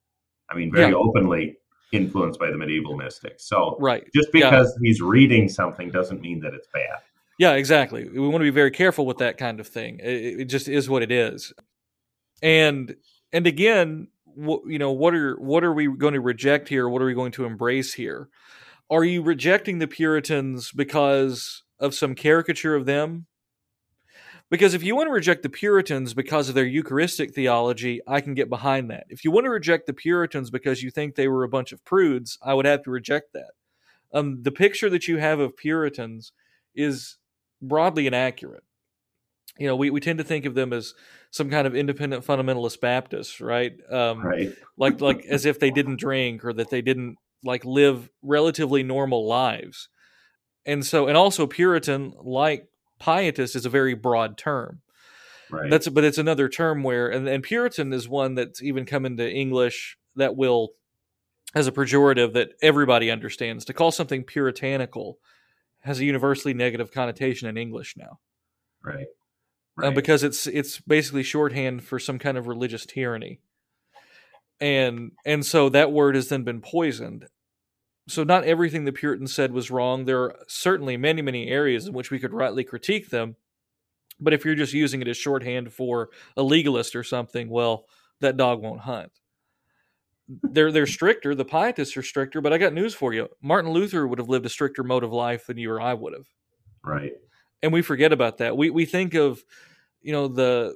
[0.49, 0.97] I mean, very Yeah.
[0.97, 1.58] openly,
[1.91, 3.47] influenced by the medieval mystics.
[3.47, 4.88] So right, just because yeah.
[4.88, 6.97] he's reading something doesn't mean that it's bad.
[7.38, 8.10] Yeah, exactly.
[8.10, 9.99] We want to be very careful with that kind of thing.
[10.03, 11.53] It, it just is what it is.
[12.41, 12.95] And
[13.32, 16.89] and again, you know, what are what are we going to reject here?
[16.89, 18.29] What are we going to embrace here?
[18.89, 23.28] Are you rejecting the Puritans because of some caricature of them?
[24.49, 28.34] Because if you want to reject the Puritans because of their Eucharistic theology, I can
[28.34, 29.06] get behind that.
[29.10, 31.86] If you want to reject the Puritans because you think they were a bunch of
[31.86, 33.52] prudes, I would have to reject that.
[34.12, 36.32] Um, the picture that you have of Puritans
[36.73, 37.17] is
[37.62, 38.63] broadly inaccurate.
[39.60, 40.95] You know, we, we tend to think of them as
[41.30, 43.73] some kind of independent fundamentalist Baptists, right?
[43.91, 44.52] Um, right.
[44.78, 49.28] like like as if they didn't drink or that they didn't like live relatively normal
[49.28, 49.89] lives.
[50.65, 52.67] And so, and also Puritan, like
[52.99, 54.82] pietist, is a very broad term.
[55.49, 55.69] Right.
[55.69, 59.28] That's but it's another term where and, and Puritan is one that's even come into
[59.28, 60.69] English that will
[61.56, 63.65] as a pejorative that everybody understands.
[63.65, 65.17] To call something puritanical
[65.82, 68.19] has a universally negative connotation in English now.
[68.84, 68.95] Right.
[68.95, 69.06] Uh,
[69.75, 69.88] right.
[69.88, 73.39] Uh, because it's it's basically shorthand for some kind of religious tyranny.
[74.61, 77.27] And and so that word has then been poisoned.
[78.07, 80.05] So not everything the Puritans said was wrong.
[80.05, 83.35] There are certainly many many areas in which we could rightly critique them.
[84.19, 87.85] But if you're just using it as shorthand for a legalist or something, well,
[88.19, 89.11] that dog won't hunt
[90.43, 91.33] they're they're stricter.
[91.33, 93.27] The pietists are stricter, but I got news for you.
[93.41, 96.13] Martin Luther would have lived a stricter mode of life than you or I would
[96.13, 96.27] have.
[96.83, 97.13] Right.
[97.63, 98.55] And we forget about that.
[98.55, 99.43] We we think of,
[100.01, 100.75] you know, the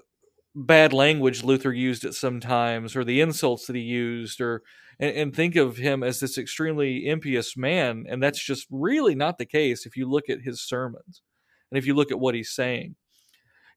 [0.55, 4.61] bad language Luther used at some times, or the insults that he used, or
[4.99, 9.37] and, and think of him as this extremely impious man, and that's just really not
[9.37, 11.21] the case if you look at his sermons
[11.71, 12.95] and if you look at what he's saying.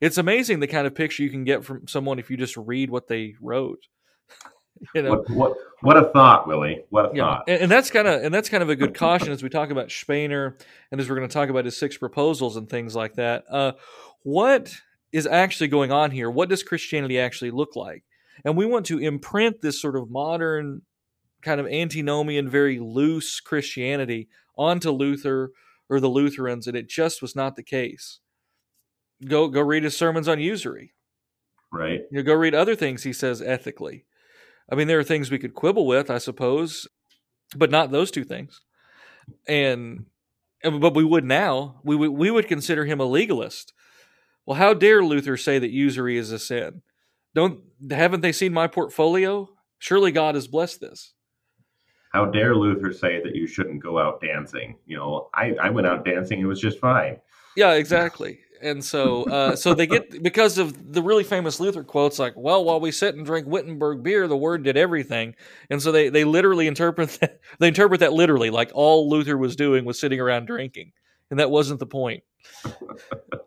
[0.00, 2.90] It's amazing the kind of picture you can get from someone if you just read
[2.90, 3.86] what they wrote.
[4.94, 7.22] you know what, what, what a thought willie what a yeah.
[7.22, 9.48] thought and, and that's kind of and that's kind of a good caution as we
[9.48, 10.60] talk about spener
[10.92, 13.72] and as we're going to talk about his six proposals and things like that uh,
[14.22, 14.74] what
[15.16, 18.05] is actually going on here what does christianity actually look like
[18.44, 20.83] and we want to imprint this sort of modern
[21.42, 25.50] kind of antinomian very loose christianity onto luther
[25.88, 28.20] or the lutherans and it just was not the case
[29.26, 30.92] go go read his sermons on usury
[31.72, 34.05] right you know, go read other things he says ethically
[34.70, 36.88] I mean, there are things we could quibble with, I suppose,
[37.55, 38.61] but not those two things.
[39.46, 40.07] And,
[40.62, 41.81] but we would now.
[41.85, 43.72] We would we would consider him a legalist.
[44.46, 46.82] Well, how dare Luther say that usury is a sin?
[47.35, 49.48] Don't haven't they seen my portfolio?
[49.78, 51.12] Surely God has blessed this.
[52.12, 54.76] How dare Luther say that you shouldn't go out dancing?
[54.87, 57.18] You know, I, I went out dancing; it was just fine.
[57.56, 62.18] Yeah, exactly and so uh, so they get because of the really famous Luther quotes
[62.18, 65.35] like, "Well, while we sit and drink Wittenberg beer, the Word did everything,"
[65.70, 69.56] and so they they literally interpret that, they interpret that literally, like all Luther was
[69.56, 70.92] doing was sitting around drinking,
[71.30, 72.22] and that wasn't the point.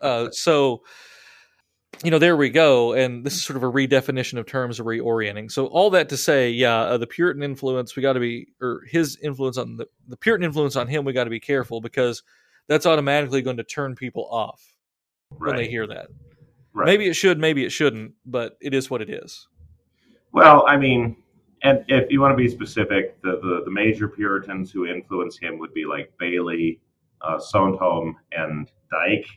[0.01, 0.81] Uh, so
[2.03, 2.93] you know, there we go.
[2.93, 5.51] And this is sort of a redefinition of terms of reorienting.
[5.51, 8.83] So all that to say, yeah, uh, the Puritan influence, we got to be, or
[8.87, 12.23] his influence on the, the Puritan influence on him, we got to be careful because
[12.67, 14.75] that's automatically going to turn people off
[15.37, 16.07] when they hear that.
[16.73, 16.85] Right.
[16.85, 19.47] Maybe it should, maybe it shouldn't, but it is what it is.
[20.31, 21.17] Well, I mean,
[21.63, 25.59] and if you want to be specific, the, the, the major Puritans who influenced him
[25.59, 26.79] would be like Bayly,
[27.21, 29.27] uh, Sonthom, and Dyke,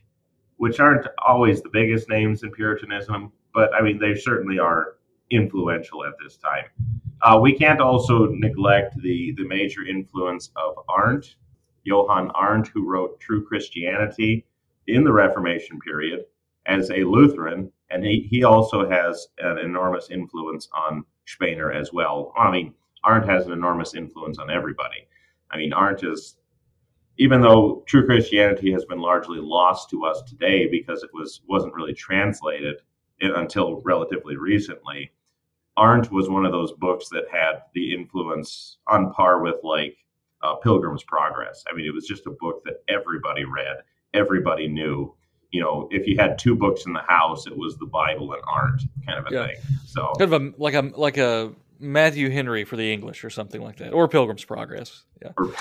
[0.56, 4.96] which aren't always the biggest names in Puritanism, but I mean, they certainly are
[5.30, 6.64] influential at this time.
[7.22, 11.36] Uh, we can't also neglect the, the major influence of Arndt,
[11.84, 14.46] Johann Arndt, who wrote True Christianity,
[14.88, 16.24] in the Reformation period
[16.66, 22.32] as a Lutheran, and he, he also has an enormous influence on Spener as well.
[22.36, 25.08] I mean, Arndt has an enormous influence on everybody.
[25.50, 26.36] I mean, Arndt is,
[27.18, 31.74] even though true Christianity has been largely lost to us today because it was wasn't
[31.74, 32.76] really translated
[33.20, 35.12] until relatively recently,
[35.76, 39.96] Arndt was one of those books that had the influence on par with like
[40.42, 41.64] uh, Pilgrim's Progress.
[41.70, 43.76] I mean, it was just a book that everybody read
[44.14, 45.14] everybody knew.
[45.50, 48.42] You know, if you had two books in the house, it was the Bible and
[48.50, 49.46] Arndt kind of a yeah.
[49.48, 49.56] thing.
[49.86, 53.60] So kind of a like a like a Matthew Henry for the English or something
[53.60, 55.02] like that, or Pilgrim's Progress.
[55.20, 55.32] Yeah.
[55.36, 55.52] Or,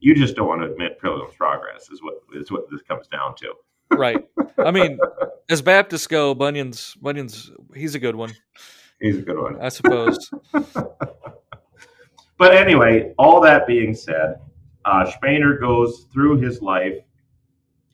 [0.00, 3.34] you just don't want to admit Pilgrim's Progress is what is what this comes down
[3.36, 3.52] to.
[3.96, 4.26] right.
[4.58, 4.98] I mean,
[5.48, 8.34] as Baptists go, Bunyan's Bunyan's he's a good one.
[9.00, 10.30] He's a good one, I suppose.
[10.52, 14.40] but anyway, all that being said,
[14.84, 16.96] uh, Spener goes through his life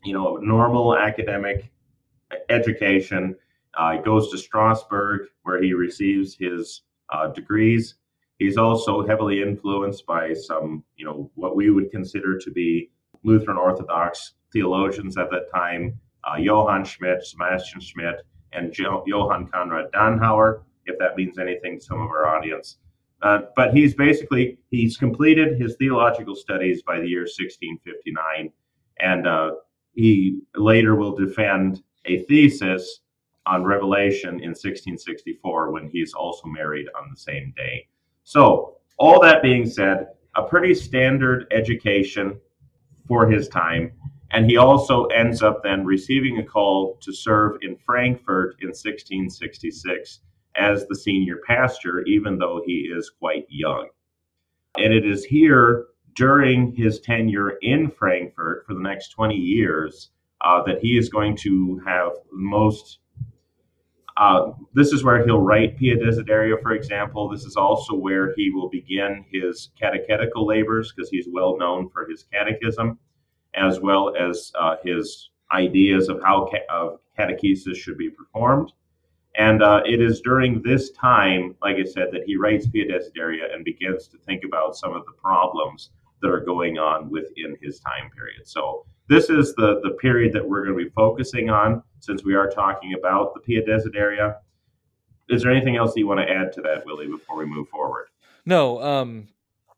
[0.05, 1.71] you know, normal academic
[2.49, 3.37] education.
[3.75, 7.97] Uh, he goes to Strasbourg, where he receives his uh, degrees.
[8.42, 12.90] He's also heavily influenced by some, you know, what we would consider to be
[13.22, 18.16] Lutheran Orthodox theologians at that time, uh, Johann Schmidt, Sebastian Schmidt,
[18.52, 22.78] and jo- Johann Conrad Dannhauer, if that means anything to some of our audience.
[23.22, 28.50] Uh, but he's basically he's completed his theological studies by the year 1659,
[28.98, 29.52] and uh,
[29.92, 33.02] he later will defend a thesis
[33.46, 37.87] on Revelation in 1664 when he's also married on the same day.
[38.24, 42.40] So, all that being said, a pretty standard education
[43.06, 43.92] for his time.
[44.30, 50.20] And he also ends up then receiving a call to serve in Frankfurt in 1666
[50.56, 53.88] as the senior pastor, even though he is quite young.
[54.78, 60.11] And it is here during his tenure in Frankfurt for the next 20 years
[60.42, 62.98] uh, that he is going to have most.
[64.22, 67.28] Uh, this is where he'll write Pia Desideria, for example.
[67.28, 72.06] This is also where he will begin his catechetical labors because he's well known for
[72.08, 73.00] his catechism,
[73.54, 78.70] as well as uh, his ideas of how ca- of catechesis should be performed.
[79.37, 83.52] And uh, it is during this time, like I said, that he writes Pia Desideria
[83.52, 87.80] and begins to think about some of the problems that are going on within his
[87.80, 88.46] time period.
[88.46, 92.35] So this is the, the period that we're going to be focusing on since we
[92.35, 94.37] are talking about the Pia Desideria.
[95.29, 97.68] Is there anything else that you want to add to that, Willie, before we move
[97.68, 98.09] forward?
[98.44, 98.83] No.
[98.83, 99.29] Um,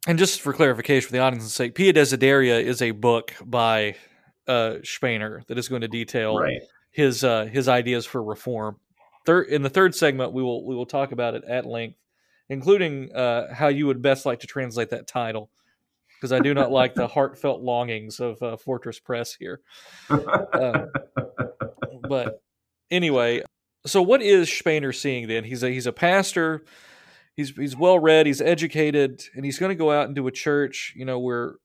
[0.06, 3.96] and just for clarification for the audience's sake, Pia Desideria is a book by
[4.46, 6.60] uh, Spener that is going to detail right.
[6.90, 8.76] his uh, his ideas for reform
[9.24, 11.98] third in the third segment we will we will talk about it at length,
[12.48, 15.50] including uh, how you would best like to translate that title,
[16.24, 19.60] because I do not like the heartfelt longings of uh, Fortress Press here.
[20.08, 20.86] Uh,
[22.08, 22.40] but
[22.90, 23.42] anyway,
[23.84, 25.44] so what is Spener seeing then?
[25.44, 26.64] He's a he's a pastor.
[27.36, 28.24] He's he's well read.
[28.24, 30.94] He's educated, and he's going to go out into a church.
[30.96, 31.56] You know, where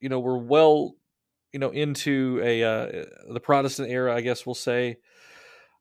[0.00, 0.94] you know we're well
[1.52, 4.96] you know into a uh, the Protestant era, I guess we'll say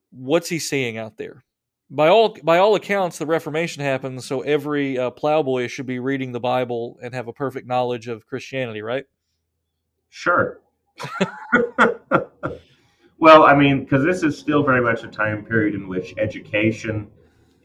[0.09, 1.45] what's he seeing out there?
[1.93, 6.31] By all by all accounts, the Reformation happened, so every uh, plowboy should be reading
[6.31, 9.03] the Bible and have a perfect knowledge of Christianity, right?
[10.07, 10.61] Sure.
[13.19, 17.09] well, I mean, because this is still very much a time period in which education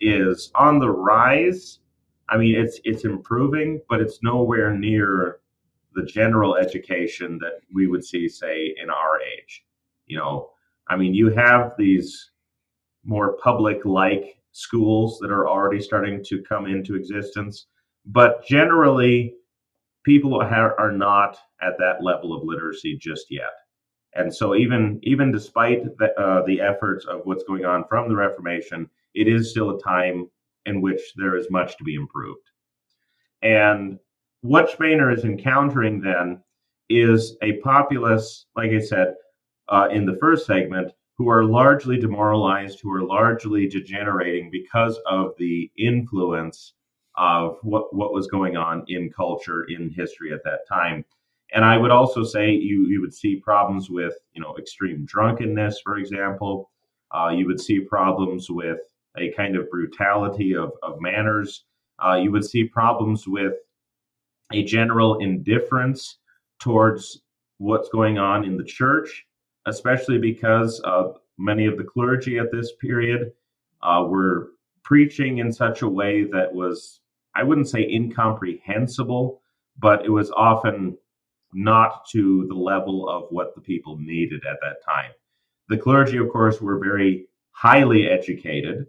[0.00, 1.78] is on the rise.
[2.28, 5.38] I mean, it's it's improving, but it's nowhere near
[5.94, 9.64] the general education that we would see, say, in our age.
[10.06, 10.50] You know,
[10.88, 12.32] I mean, you have these
[13.06, 17.66] more public like schools that are already starting to come into existence.
[18.04, 19.34] But generally,
[20.04, 23.52] people are not at that level of literacy just yet.
[24.14, 28.16] And so, even even despite the, uh, the efforts of what's going on from the
[28.16, 30.30] Reformation, it is still a time
[30.64, 32.50] in which there is much to be improved.
[33.42, 33.98] And
[34.40, 36.42] what Spener is encountering then
[36.88, 39.14] is a populace, like I said
[39.68, 45.32] uh, in the first segment, who are largely demoralized, who are largely degenerating because of
[45.38, 46.74] the influence
[47.16, 51.04] of what, what was going on in culture, in history at that time.
[51.54, 55.80] And I would also say you, you would see problems with, you know, extreme drunkenness,
[55.82, 56.70] for example.
[57.12, 58.80] Uh, you would see problems with
[59.16, 61.64] a kind of brutality of, of manners.
[62.04, 63.54] Uh, you would see problems with
[64.52, 66.18] a general indifference
[66.60, 67.22] towards
[67.58, 69.26] what's going on in the church
[69.66, 73.32] especially because uh, many of the clergy at this period
[73.82, 74.50] uh, were
[74.82, 77.00] preaching in such a way that was,
[77.34, 79.42] I wouldn't say incomprehensible,
[79.78, 80.96] but it was often
[81.52, 85.10] not to the level of what the people needed at that time.
[85.68, 88.86] The clergy, of course, were very highly educated,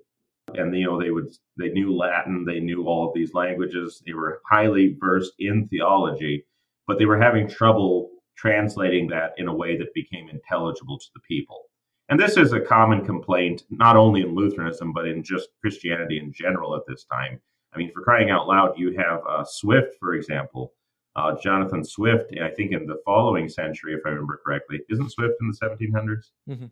[0.53, 4.13] and you know they would they knew Latin, they knew all of these languages, they
[4.13, 6.45] were highly versed in theology,
[6.85, 11.21] but they were having trouble translating that in a way that became intelligible to the
[11.21, 11.65] people.
[12.09, 16.31] And this is a common complaint, not only in Lutheranism, but in just Christianity in
[16.31, 17.41] general at this time.
[17.73, 20.73] I mean, for crying out loud, you have uh, Swift, for example,
[21.17, 24.79] uh, Jonathan Swift, I think in the following century, if I remember correctly.
[24.89, 26.29] Isn't Swift in the 1700s?
[26.49, 26.65] Mm-hmm.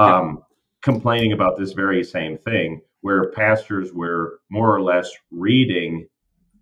[0.00, 0.42] Um, yeah.
[0.82, 6.08] Complaining about this very same thing, where pastors were more or less reading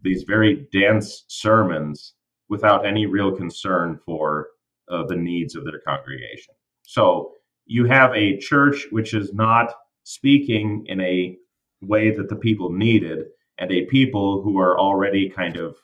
[0.03, 2.15] these very dense sermons
[2.49, 4.49] without any real concern for
[4.91, 6.55] uh, the needs of their congregation.
[6.83, 7.33] So
[7.67, 9.73] you have a church which is not
[10.05, 11.37] speaking in a
[11.83, 13.25] way that the people needed,
[13.59, 15.77] and a people who are already kind of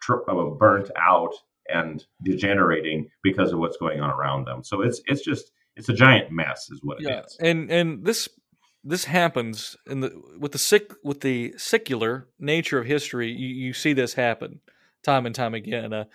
[0.00, 1.34] tr- uh, burnt out
[1.68, 4.62] and degenerating because of what's going on around them.
[4.62, 7.24] So it's it's just it's a giant mess, is what it yeah.
[7.24, 7.36] is.
[7.40, 8.28] And and this
[8.84, 13.30] this happens in the with the sick with the secular nature of history.
[13.32, 14.60] You, you see this happen
[15.06, 15.92] time and time again.
[15.92, 16.08] A,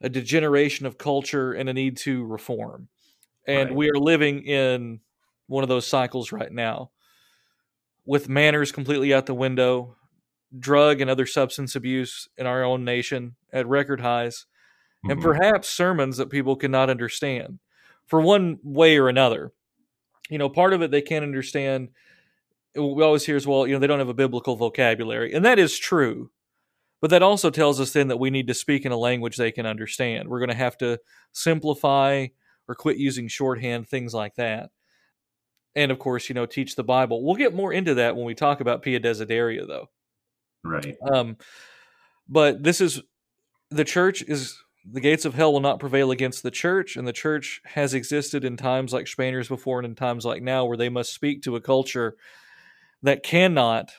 [0.00, 2.88] a degeneration of culture and a need to reform,
[3.46, 3.76] and Right.
[3.76, 5.00] we are living in
[5.48, 6.90] one of those cycles right now,
[8.06, 9.96] with manners completely out the window,
[10.58, 14.46] drug and other substance abuse in our own nation at record highs,
[15.08, 15.22] and Mhm.
[15.22, 17.58] perhaps sermons that people cannot understand
[18.06, 19.52] for one way or another.
[20.30, 21.90] You know, part of it they can't understand.
[22.74, 25.58] We always hear as well, you know, they don't have a biblical vocabulary, and that
[25.58, 26.30] is true.
[27.00, 29.52] But that also tells us then that we need to speak in a language they
[29.52, 30.28] can understand.
[30.28, 30.98] We're going to have to
[31.32, 32.26] simplify
[32.68, 34.70] or quit using shorthand, things like that.
[35.76, 37.24] And of course, you know, teach the Bible.
[37.24, 39.88] We'll get more into that when we talk about Pia Desideria, though.
[40.64, 40.96] right.
[41.08, 41.36] Um,
[42.28, 43.00] but this is
[43.70, 44.58] the church is
[44.90, 48.44] the gates of hell will not prevail against the church, and the church has existed
[48.44, 51.56] in times like Spener's before and in times like now, where they must speak to
[51.56, 52.16] a culture
[53.02, 53.92] that cannot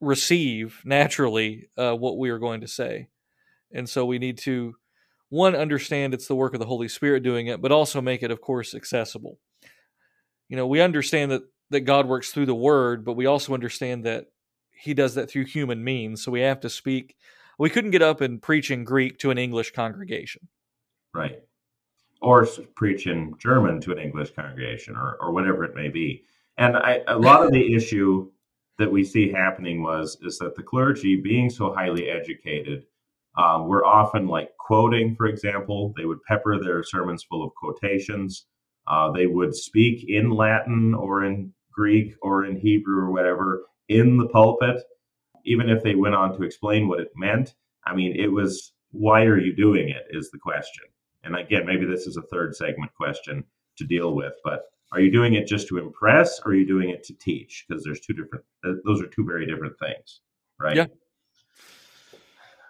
[0.00, 3.08] receive naturally uh, what we are going to say,
[3.72, 4.74] and so we need to
[5.28, 8.30] one understand it's the work of the Holy Spirit doing it, but also make it,
[8.30, 9.38] of course, accessible.
[10.48, 14.04] You know, we understand that that God works through the Word, but we also understand
[14.04, 14.26] that
[14.70, 16.22] he does that through human means.
[16.22, 17.16] So we have to speak.
[17.58, 20.48] We couldn't get up and preach in Greek to an English congregation.
[21.14, 21.42] Right.
[22.20, 26.24] Or preach in German to an English congregation or, or whatever it may be.
[26.58, 28.30] And I, a lot of the issue
[28.78, 32.84] that we see happening was is that the clergy, being so highly educated,
[33.36, 38.46] um, were often like quoting, for example, they would pepper their sermons full of quotations.
[38.86, 44.16] Uh, they would speak in Latin or in Greek or in Hebrew or whatever in
[44.16, 44.82] the pulpit,
[45.44, 47.54] even if they went on to explain what it meant.
[47.84, 50.84] I mean, it was why are you doing it is the question.
[51.22, 53.44] And again, maybe this is a third segment question
[53.76, 54.62] to deal with, but
[54.96, 57.66] are you doing it just to impress or are you doing it to teach?
[57.68, 58.44] Because there's two different,
[58.86, 60.22] those are two very different things,
[60.58, 60.74] right?
[60.74, 60.86] Yeah.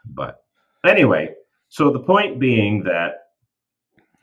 [0.05, 0.43] But
[0.85, 1.35] anyway,
[1.69, 3.29] so the point being that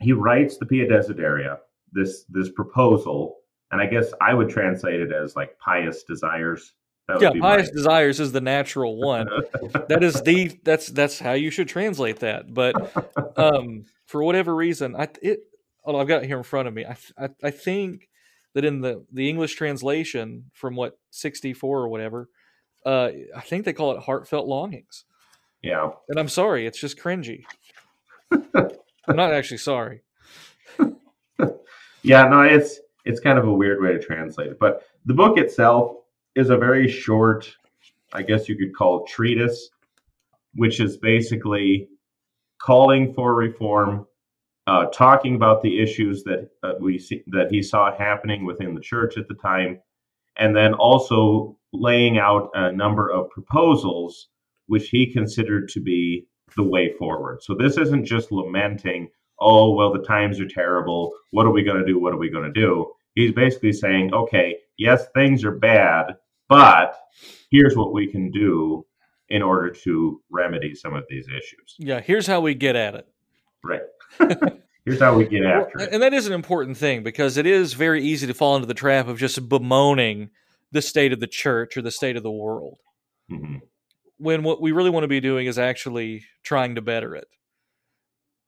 [0.00, 1.58] he writes the Pia Desideria,
[1.92, 3.38] this this proposal,
[3.70, 6.74] and I guess I would translate it as like pious desires.
[7.08, 9.28] That would yeah, pious my- desires is the natural one.
[9.88, 12.52] that is the that's that's how you should translate that.
[12.52, 12.74] But
[13.38, 15.40] um, for whatever reason, I it
[15.84, 16.84] oh, I've got it here in front of me.
[16.84, 18.08] I, I I think
[18.54, 22.28] that in the the English translation from what sixty four or whatever,
[22.86, 25.04] uh, I think they call it heartfelt longings.
[25.62, 25.90] yeah.
[26.08, 27.44] And I'm sorry, it's just cringy.
[28.30, 30.02] I'm not actually sorry.
[32.04, 34.58] Yeah, no, it's it's kind of a weird way to translate it.
[34.58, 35.96] But the book itself
[36.36, 37.50] is a very short,
[38.12, 39.70] I guess you could call it treatise,
[40.54, 41.88] which is basically
[42.60, 44.06] calling for reform,
[44.66, 48.80] uh, talking about the issues that uh, we see that he saw happening within the
[48.80, 49.78] church at the time,
[50.36, 54.28] and then also laying out a number of proposals
[54.66, 57.42] which he considered to be the way forward.
[57.42, 59.10] So this isn't just lamenting
[59.40, 61.12] oh, well, the times are terrible.
[61.30, 61.98] What are we going to do?
[61.98, 62.92] What are we going to do?
[63.14, 66.16] He's basically saying, okay, yes, things are bad,
[66.48, 66.96] but
[67.50, 68.84] here's what we can do
[69.28, 71.76] in order to remedy some of these issues.
[71.78, 73.08] Yeah, here's how we get at it.
[73.62, 73.80] Right.
[74.84, 75.92] here's how we get after Well, it.
[75.92, 78.74] and that is an important thing because it is very easy to fall into the
[78.74, 80.30] trap of just bemoaning
[80.72, 82.78] the state of the church or the state of the world
[83.30, 83.62] Mhm.
[84.18, 87.28] when what we really want to be doing is actually trying to better it.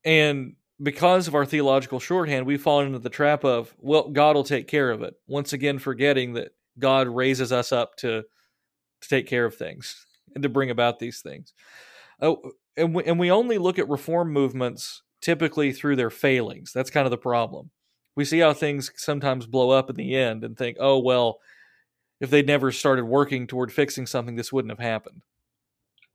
[0.04, 4.44] And because of our theological shorthand, we fall into the trap of, well, God will
[4.44, 5.14] take care of it.
[5.26, 8.24] Once again, forgetting that God raises us up to
[9.02, 11.52] to take care of things and to bring about these things.
[12.20, 16.72] Oh, and we, and we only look at reform movements typically through their failings.
[16.72, 17.70] That's kind of the problem.
[18.14, 21.40] We see how things sometimes blow up in the end and think, oh well,
[22.20, 25.22] if they'd never started working toward fixing something, this wouldn't have happened.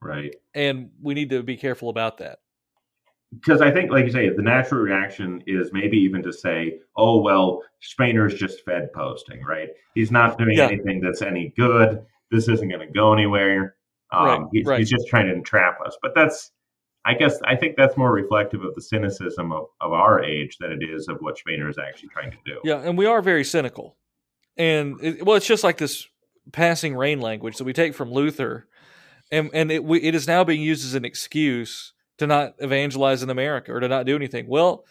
[0.02, 0.34] Right.
[0.56, 2.40] And we need to be careful about that.
[3.34, 7.22] Because I think, like you say, the natural reaction is maybe even to say, oh,
[7.22, 9.70] well, Spener's just Fed posting, right?
[9.94, 10.68] He's not doing Yeah.
[10.68, 12.02] anything that's any good.
[12.32, 13.76] This isn't going to go anywhere.
[14.12, 14.80] Um, Right, he's, right.
[14.80, 15.98] he's just trying to entrap us.
[16.02, 16.52] But that's,
[17.04, 20.72] I guess, I think that's more reflective of the cynicism of, of our age than
[20.72, 22.60] it is of what Spener is actually trying to do.
[22.64, 23.98] Yeah, and we are very cynical.
[24.56, 26.08] And it, well, it's just like this
[26.52, 28.68] passing rain language that we take from Luther,
[29.32, 33.24] and and it we, it is now being used as an excuse to not evangelize
[33.24, 34.46] in America or to not do anything.
[34.48, 34.86] Well,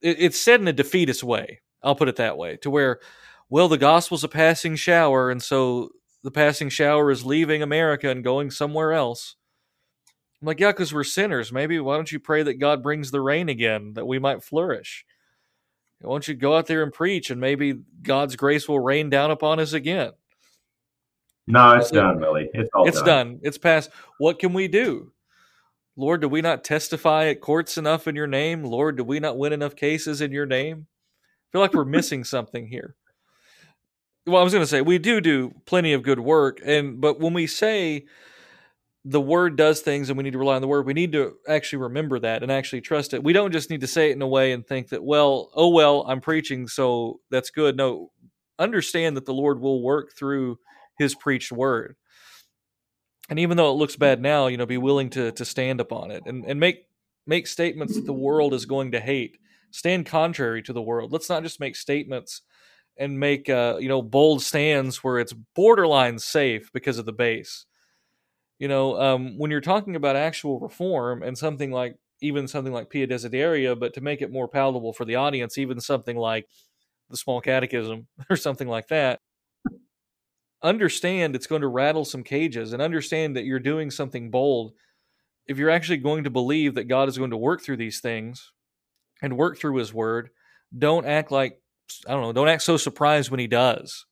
[0.00, 1.60] it, it's said in a defeatist way.
[1.82, 2.98] I'll put it that way, to where,
[3.50, 5.90] well, the gospel's a passing shower, and so
[6.22, 9.36] the passing shower is leaving America and going somewhere else.
[10.44, 11.54] I'm like, yeah, because we're sinners.
[11.54, 15.06] Maybe why don't you pray that God brings the rain again that we might flourish?
[16.02, 19.30] Why don't you go out there and preach, and maybe God's grace will rain down
[19.30, 20.12] upon us again?
[21.46, 22.50] No, it's so, done, Billy.
[22.52, 23.06] It's all it's done.
[23.06, 23.40] done.
[23.42, 23.88] It's past.
[24.18, 25.12] What can we do?
[25.96, 28.64] Lord, do we not testify at courts enough in your name?
[28.64, 30.88] Lord, do we not win enough cases in your name?
[30.88, 32.96] I feel like we're missing something here.
[34.26, 37.18] Well, I was going to say we do do plenty of good work, and but
[37.18, 38.04] when we say
[39.04, 41.34] the word does things and we need to rely on the word, we need to
[41.48, 43.22] actually remember that and actually trust it.
[43.22, 45.68] We don't just need to say it in a way and think that, well, oh
[45.68, 47.76] well, I'm preaching, so that's good.
[47.76, 48.10] No,
[48.58, 50.58] understand that the Lord will work through
[50.98, 51.96] His preached word
[53.30, 56.10] and even though it looks bad now, you know, be willing to to stand upon
[56.10, 56.86] it and and make
[57.26, 59.38] make statements that the world is going to hate.
[59.70, 61.12] Stand contrary to the world.
[61.12, 62.42] Let's not just make statements
[62.98, 67.66] and make uh, you know bold stands where it's borderline safe because of the base.
[68.58, 72.90] You know, um, when you're talking about actual reform and something like even something like
[72.90, 76.46] Pia Desideria, but to make it more palatable for the audience, even something like
[77.10, 79.20] the Small Catechism or something like that,
[80.62, 84.72] understand it's going to rattle some cages and understand that you're doing something bold.
[85.46, 88.52] If you're actually going to believe that God is going to work through these things
[89.20, 90.30] and work through his word,
[90.76, 91.60] don't act like
[92.08, 94.06] I don't know, don't act so surprised when he does.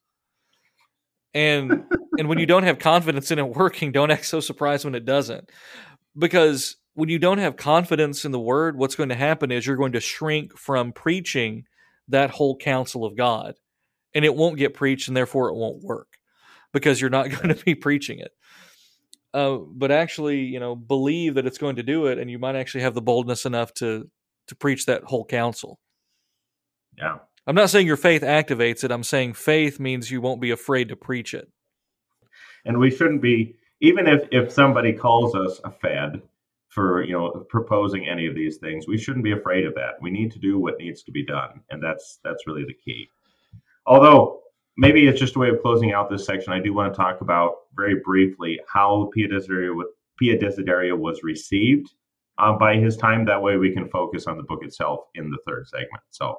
[1.34, 1.84] And
[2.18, 5.04] and when you don't have confidence in it working, don't act so surprised when it
[5.04, 5.50] doesn't.
[6.16, 9.76] Because when you don't have confidence in the word, what's going to happen is you're
[9.76, 11.64] going to shrink from preaching
[12.08, 13.54] that whole counsel of God.
[14.14, 16.18] And it won't get preached and therefore it won't work
[16.72, 18.32] because you're not going to be preaching it.
[19.34, 22.54] Uh, but actually, you know, believe that it's going to do it, and you might
[22.54, 24.10] actually have the boldness enough to
[24.48, 25.78] to preach that whole counsel.
[26.98, 28.93] Yeah, I'm not saying your faith activates it.
[28.93, 31.49] I'm saying faith means you won't be afraid to preach it.
[32.64, 36.22] And we shouldn't be, even if if somebody calls us a fad
[36.68, 39.95] for you know proposing any of these things, we shouldn't be afraid of that.
[40.01, 43.09] We need to do what needs to be done, and that's that's really the key.
[43.86, 44.43] Although
[44.76, 46.53] maybe it's just a way of closing out this section.
[46.53, 49.86] I do want to talk about very briefly how Pia Desideria,
[50.18, 51.93] Pia was received
[52.38, 53.24] uh, by his time.
[53.24, 56.03] That way we can focus on the book itself in the third segment.
[56.11, 56.38] So,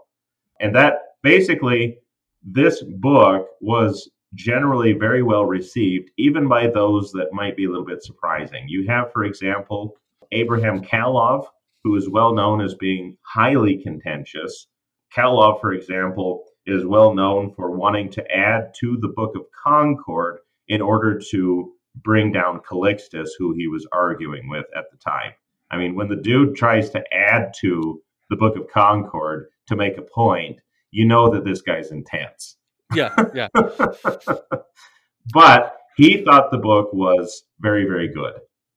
[0.59, 1.99] and that basically,
[2.43, 7.85] this book was generally very well received, even by those that might be a little
[7.85, 8.67] bit surprising.
[8.67, 9.97] You have, for example,
[10.31, 11.45] Abraham Calov,
[11.83, 14.67] who is well known as being highly contentious.
[15.15, 20.39] Calov, for example, is well known for wanting to add to the Book of Concord
[20.69, 25.33] in order to bring down Calixtus, who he was arguing with at the time.
[25.69, 29.97] I mean, when the dude tries to add to the Book of Concord to make
[29.97, 30.59] a point,
[30.91, 32.57] you know that this guy's intense.
[32.93, 33.47] Yeah, yeah.
[35.33, 38.33] but he thought the book was very, very good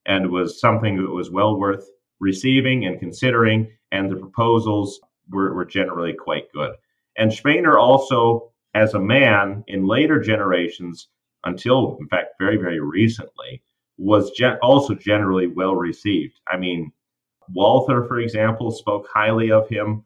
[0.07, 1.87] and was something that was well worth
[2.21, 6.73] receiving and considering, and the proposals were, were generally quite good.
[7.19, 11.09] And Spener also, as a man in later generations,
[11.45, 13.63] until in fact very, very recently,
[13.99, 16.41] was gen- also generally well received.
[16.49, 16.93] I mean,
[17.53, 20.05] Walther, for example, spoke highly of him.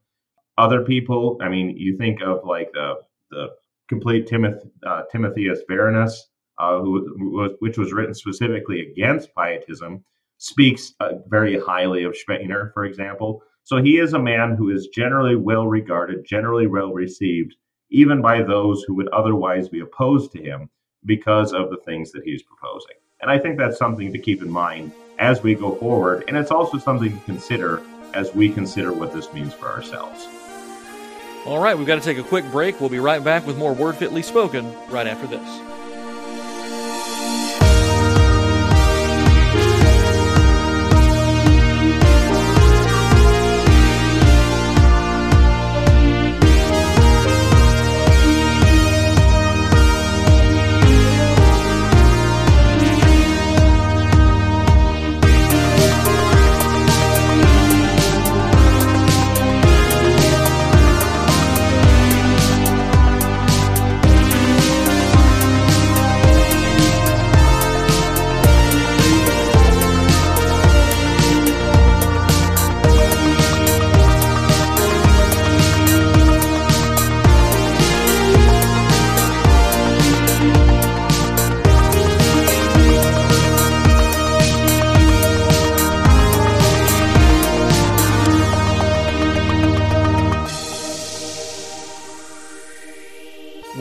[0.61, 2.97] Other people, I mean, you think of like the
[3.31, 3.47] the
[3.89, 6.13] complete Timoth- uh, Timotheus Verinus,
[6.59, 10.05] uh, who, which was written specifically against pietism,
[10.37, 13.43] speaks uh, very highly of Spener, for example.
[13.65, 17.55] So he is a man who is generally well regarded, generally well received,
[17.91, 20.69] even by those who would otherwise be opposed to him
[21.07, 22.97] because of the things that he's proposing.
[23.23, 26.25] And I think that's something to keep in mind as we go forward.
[26.29, 27.83] And it's also something to consider
[28.13, 30.29] as we consider what this means for ourselves.
[31.47, 32.81] All right, we've got to take a quick break.
[32.81, 35.80] We'll be right back with more Word Fitly Spoken right after this.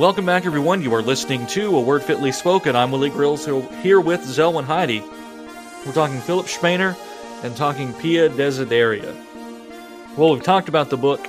[0.10, 0.82] Welcome back, everyone.
[0.82, 2.76] You are listening to A Word Fitly Spoken.
[2.76, 5.04] I'm Willie Grills here with Zelwyn Heide.
[5.86, 6.98] We're talking Philipp Spener
[7.44, 9.16] and talking Pia Desideria.
[10.18, 11.24] Well, we've talked about the book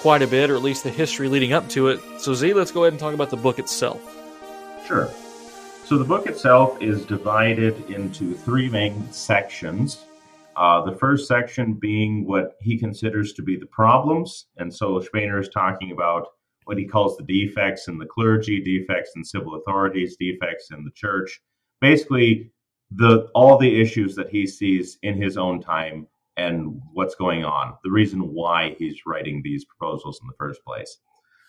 [0.00, 2.00] quite a bit, or at least the history leading up to it.
[2.18, 4.02] So, Z, let's go ahead and talk about the book itself.
[4.88, 5.08] Sure.
[5.84, 10.04] So the book itself is divided into three main sections.
[10.56, 14.46] Uh, the first section being what he considers to be the problems.
[14.56, 16.26] And so Spener is talking about
[16.70, 20.92] what he calls the defects in the clergy, defects in civil authorities, defects in the
[20.92, 21.40] church.
[21.80, 22.52] Basically,
[22.92, 26.06] the all the issues that he sees in his own time
[26.36, 30.98] and what's going on, the reason why he's writing these proposals in the first place.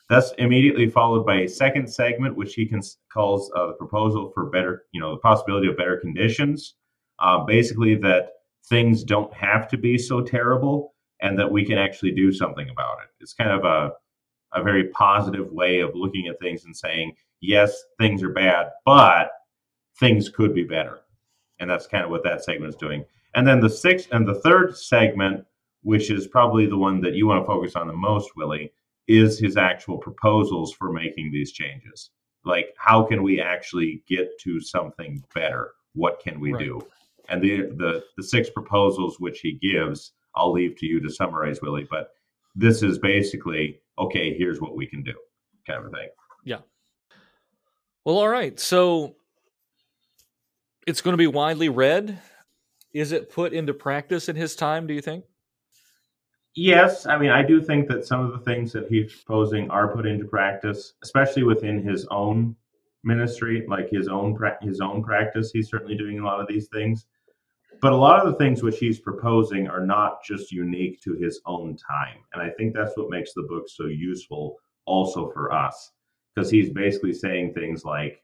[0.10, 2.74] That's immediately followed by a second segment, which he
[3.14, 6.78] calls uh, the proposal for better, you know, the possibility of better conditions.
[7.20, 8.30] Uh, basically, that
[8.70, 12.98] things don't have to be so terrible and that we can actually do something about
[13.04, 13.10] it.
[13.20, 13.92] It's kind of a,
[14.54, 19.32] a very positive way of looking at things and saying, yes, things are bad, but
[20.00, 21.00] things could be better.
[21.60, 23.06] And that's kind of what that segment is doing.
[23.36, 25.46] And then the sixth and the third segment,
[25.84, 28.72] which is probably the one that you want to focus on the most, Willie,
[29.08, 32.12] is his actual proposals for making these changes.
[32.44, 35.72] Like, how can we actually get to something better?
[35.94, 36.66] What can we right.
[36.66, 36.82] do?
[37.30, 41.62] And the, the the six proposals which he gives, I'll leave to you to summarize,
[41.62, 41.88] Willie.
[41.90, 42.12] But
[42.56, 44.36] this is basically okay.
[44.38, 45.14] Here's what we can do,
[45.66, 46.10] kind of a thing.
[46.44, 46.60] Yeah.
[48.06, 48.60] Well, all right.
[48.60, 49.16] So
[50.88, 52.20] it's going to be widely read.
[52.94, 54.88] Is it put into practice in his time?
[54.88, 55.24] Do you think?
[56.54, 59.88] Yes, I mean, I do think that some of the things that he's proposing are
[59.88, 62.58] put into practice, especially within his own
[63.06, 65.52] ministry, like his own his own practice.
[65.52, 67.06] He's certainly doing a lot of these things,
[67.82, 71.42] but a lot of the things which he's proposing are not just unique to his
[71.46, 75.92] own time, and I think that's what makes the book so useful, also for us,
[76.34, 78.24] because he's basically saying things like,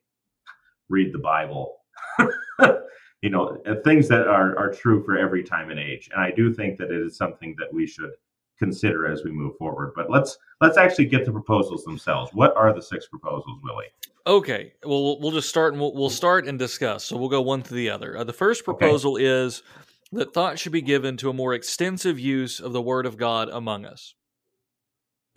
[0.90, 1.78] "Read the Bible."
[3.22, 6.10] you know uh, things that are are true for every time and age.
[6.14, 8.12] And i do think that it is something that we should
[8.58, 9.94] consider as we move forward.
[9.96, 12.32] But let's let's actually get the proposals themselves.
[12.34, 13.92] What are the six proposals willie
[14.28, 17.64] okay well we'll just start and we'll, we'll start and discuss so we'll go one
[17.64, 19.26] to the other uh, the first proposal okay.
[19.26, 19.64] is
[20.12, 23.50] that thought should be given to a more extensive use of the word of god
[23.50, 24.14] among us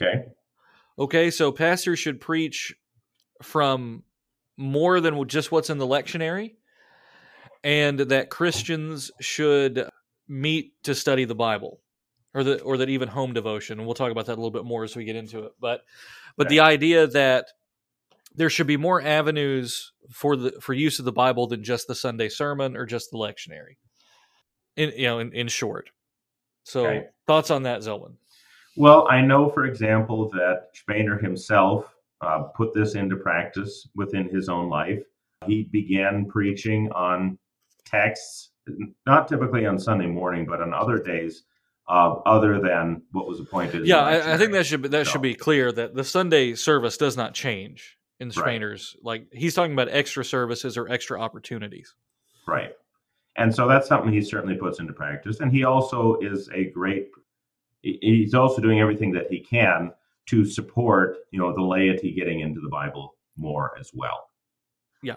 [0.00, 0.24] okay
[0.98, 2.74] okay so pastors should preach
[3.42, 4.02] from
[4.56, 6.52] more than just what's in the lectionary
[7.62, 9.88] and that Christians should
[10.28, 11.80] meet to study the Bible,
[12.34, 13.78] or that or that even home devotion.
[13.78, 15.52] And we'll talk about that a little bit more as we get into it.
[15.60, 15.82] But
[16.36, 16.56] but okay.
[16.56, 17.48] the idea that
[18.34, 21.94] there should be more avenues for the for use of the Bible than just the
[21.94, 23.76] Sunday sermon or just the lectionary.
[24.76, 25.90] In you know, in, in short.
[26.64, 27.06] So okay.
[27.26, 28.14] thoughts on that, Zelwyn?
[28.76, 34.48] Well, I know, for example, that Spener himself uh, put this into practice within his
[34.48, 35.02] own life.
[35.46, 37.38] He began preaching on
[37.84, 38.50] texts,
[39.06, 41.44] not typically on Sunday morning, but on other days,
[41.88, 43.86] uh, other than what was appointed.
[43.86, 45.12] Yeah, I, I, think that should be, that so.
[45.12, 48.96] should be clear that the Sunday service does not change in the Spener's.
[48.98, 49.04] Right.
[49.04, 51.94] Like he's talking about extra services or extra opportunities.
[52.46, 52.72] Right,
[53.36, 57.08] and so that's something he certainly puts into practice, and he also is a great.
[57.82, 59.92] He's also doing everything that he can
[60.26, 64.28] to support, you know, the laity getting into the Bible more as well.
[65.02, 65.16] Yeah,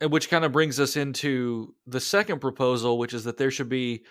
[0.00, 3.70] And which kind of brings us into the second proposal, which is that there should
[3.70, 4.04] be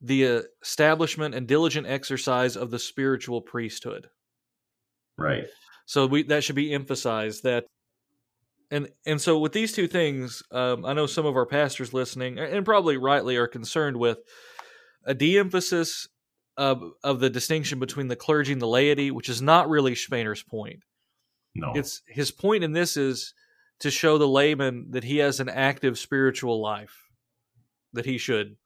[0.00, 4.08] the establishment and diligent exercise of the spiritual priesthood.
[5.18, 5.46] Right.
[5.86, 7.64] So we that should be emphasized that
[8.70, 12.38] and and so with these two things, um, I know some of our pastors listening,
[12.38, 14.18] and probably rightly, are concerned with
[15.04, 16.08] a de-emphasis
[16.56, 20.42] of of the distinction between the clergy and the laity, which is not really Spener's
[20.42, 20.80] point.
[21.54, 23.34] No, it's his point in this is
[23.80, 26.96] to show the layman that he has an active spiritual life
[27.92, 28.56] that he should,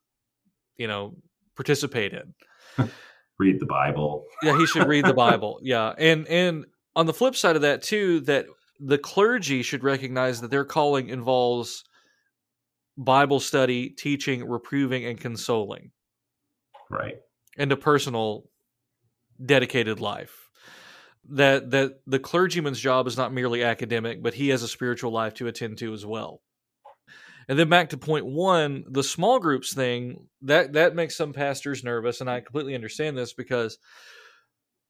[0.77, 1.17] you know,
[1.57, 2.35] participate in.
[3.39, 4.25] read the Bible.
[4.43, 5.61] yeah, he should read the Bible.
[5.63, 5.93] Yeah.
[5.99, 6.67] And and
[6.99, 8.47] on the flip side of that too, that
[8.81, 11.85] the clergy should recognize that their calling involves
[12.97, 15.93] Bible study, teaching, reproving, and consoling.
[16.91, 17.19] Right.
[17.57, 18.51] And a personal
[19.47, 20.51] dedicated life
[21.29, 25.35] that that the clergyman's job is not merely academic, but he has a spiritual life
[25.35, 26.43] to attend to as well.
[27.49, 31.85] And then back to point one, the small groups thing that that makes some pastors
[31.85, 33.79] nervous, and I completely understand this because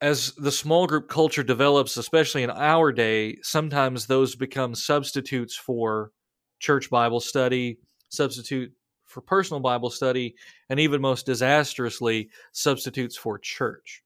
[0.00, 6.12] as the small group culture develops, especially in our day, sometimes those become substitutes for
[6.60, 7.78] church Bible study,
[8.08, 8.72] substitute
[9.06, 10.34] for personal Bible study,
[10.68, 14.02] and even most disastrously, substitutes for church.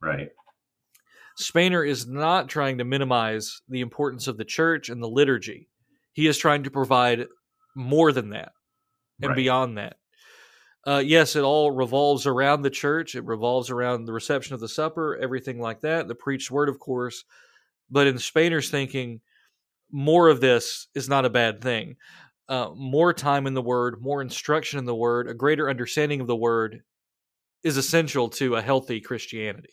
[0.00, 0.30] Right.
[1.40, 5.68] Spener is not trying to minimize the importance of the church and the liturgy.
[6.12, 7.26] He is trying to provide
[7.74, 8.52] more than that
[9.20, 9.36] and right.
[9.36, 9.96] beyond that.
[10.86, 13.14] Uh, yes, it all revolves around the church.
[13.14, 16.08] It revolves around the reception of the supper, everything like that.
[16.08, 17.24] The preached word, of course.
[17.90, 19.20] But in Spener's thinking,
[19.90, 21.96] more of this is not a bad thing.
[22.48, 26.26] Uh, more time in the word, more instruction in the word, a greater understanding of
[26.26, 26.82] the word
[27.62, 29.72] is essential to a healthy Christianity.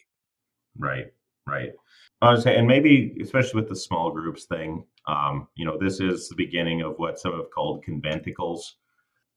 [0.78, 1.08] Right,
[1.46, 1.72] right.
[2.22, 6.00] I was saying, and maybe especially with the small groups thing, um, you know, this
[6.00, 8.62] is the beginning of what some have called conventicles,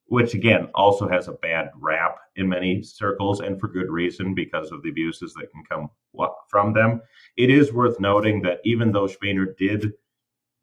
[0.06, 4.70] which again also has a bad rap in many circles and for good reason because
[4.70, 5.88] of the abuses that can come
[6.48, 7.00] from them.
[7.36, 9.92] It is worth noting that even though Spener did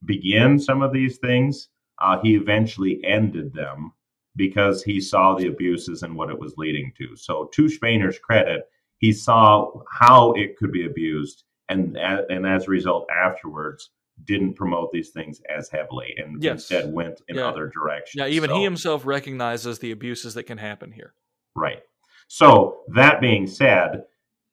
[0.06, 1.70] begin some of these things,
[2.00, 3.94] uh, he eventually ended them
[4.36, 7.16] because he saw the abuses and what it was leading to.
[7.16, 8.64] So, to Spener's credit,
[8.98, 13.90] he saw how it could be abused, and and as a result, afterwards,
[14.26, 16.54] didn't promote these things as heavily, and yes.
[16.54, 17.48] instead went in yeah.
[17.48, 18.20] other directions.
[18.20, 21.14] Yeah, even so, he himself recognizes the abuses that can happen here.
[21.56, 21.82] Right.
[22.28, 24.04] So that being said,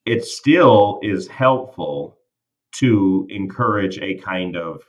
[0.05, 2.19] it still is helpful
[2.77, 4.83] to encourage a kind of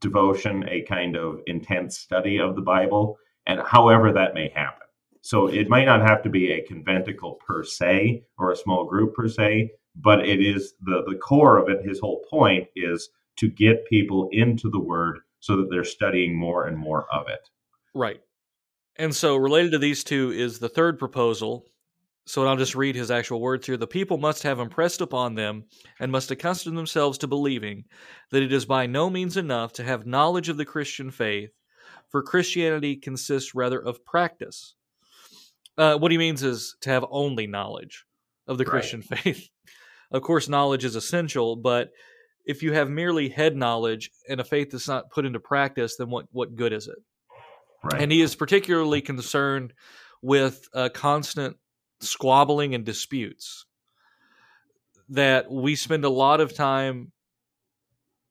[0.00, 4.86] devotion, a kind of intense study of the Bible, and however that may happen.
[5.22, 9.14] So it might not have to be a conventicle per se or a small group
[9.14, 11.86] per se, but it is the, the core of it.
[11.86, 13.08] His whole point is
[13.38, 17.48] to get people into the word so that they're studying more and more of it.
[17.94, 18.20] Right.
[18.96, 21.66] And so related to these two is the third proposal,
[22.26, 23.76] so I'll just read his actual words here.
[23.76, 25.64] The people must have impressed upon them
[25.98, 27.84] and must accustom themselves to believing
[28.30, 31.50] that it is by no means enough to have knowledge of the Christian faith,
[32.10, 34.74] for Christianity consists rather of practice.
[35.76, 38.04] Uh, what he means is to have only knowledge
[38.46, 38.70] of the right.
[38.70, 39.48] Christian faith.
[40.12, 41.90] of course, knowledge is essential, but
[42.44, 46.10] if you have merely head knowledge and a faith that's not put into practice, then
[46.10, 46.98] what, what good is it?
[47.84, 48.02] Right.
[48.02, 49.72] And he is particularly concerned
[50.22, 51.56] with a constant
[52.00, 53.66] squabbling and disputes
[55.08, 57.12] that we spend a lot of time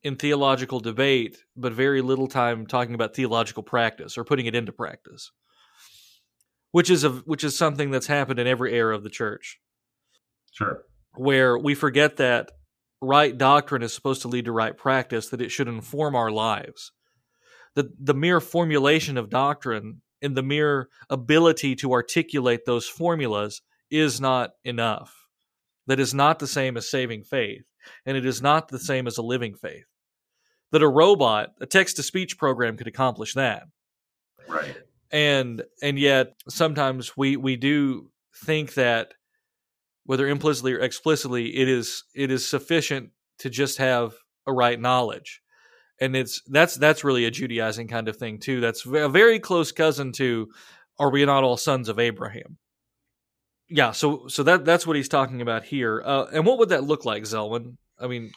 [0.03, 4.71] in theological debate but very little time talking about theological practice or putting it into
[4.71, 5.31] practice
[6.71, 9.59] which is a which is something that's happened in every era of the church
[10.51, 10.83] sure
[11.15, 12.51] where we forget that
[13.01, 16.91] right doctrine is supposed to lead to right practice that it should inform our lives
[17.75, 24.21] the the mere formulation of doctrine and the mere ability to articulate those formulas is
[24.21, 25.27] not enough.
[25.87, 27.63] That is not the same as saving faith,
[28.05, 29.85] and it is not the same as a living faith.
[30.71, 33.63] That a robot, a text to speech program could accomplish that.
[34.47, 34.77] Right.
[35.11, 38.11] And and yet sometimes we we do
[38.45, 39.13] think that
[40.11, 44.13] whether implicitly or explicitly it is it is sufficient to just have
[44.45, 45.41] a right knowledge
[46.01, 48.59] and it's that's that's really a Judaizing kind of thing too.
[48.59, 50.49] That's a very close cousin to
[50.99, 52.57] "Are we not all sons of Abraham?"
[53.69, 56.01] Yeah, so so that that's what he's talking about here.
[56.03, 57.77] Uh, and what would that look like, Zelwyn?
[57.99, 58.31] I mean,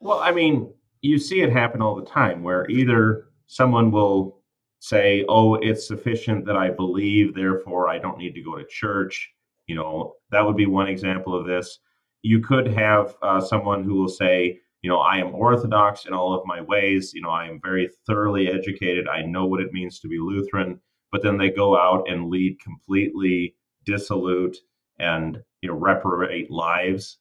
[0.00, 0.72] well, I mean,
[1.02, 4.40] you see it happen all the time where either someone will
[4.78, 9.30] say, "Oh, it's sufficient that I believe, therefore I don't need to go to church."
[9.70, 11.78] You know, that would be one example of this.
[12.22, 16.34] You could have uh, someone who will say, you know, I am orthodox in all
[16.34, 17.12] of my ways.
[17.14, 19.06] You know, I am very thoroughly educated.
[19.06, 20.80] I know what it means to be Lutheran.
[21.12, 23.54] But then they go out and lead completely
[23.84, 24.56] dissolute
[24.98, 27.18] and you know reprobate lives,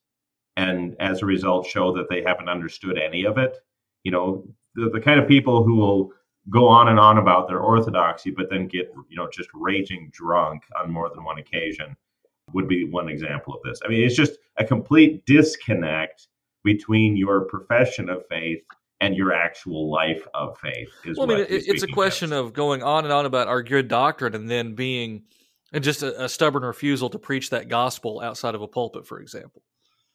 [0.58, 3.58] and as a result, show that they haven't understood any of it.
[4.04, 4.44] You know,
[4.74, 6.14] the, the kind of people who will
[6.50, 10.64] go on and on about their orthodoxy, but then get you know just raging drunk
[10.82, 11.96] on more than one occasion
[12.54, 13.80] would be one example of this.
[13.86, 16.28] I mean, it's just a complete disconnect
[16.64, 18.62] between your profession of faith
[19.02, 20.90] and your actual life of faith.
[21.16, 22.48] well, I mean, it's a question of.
[22.48, 25.24] of going on and on about our good doctrine and then being
[25.72, 29.20] and just a, a, stubborn refusal to preach that gospel outside of a pulpit, for
[29.20, 29.62] example.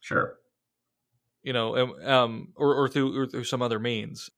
[0.00, 0.36] Sure.
[1.42, 4.30] You know, um, um or, or through or through some other means.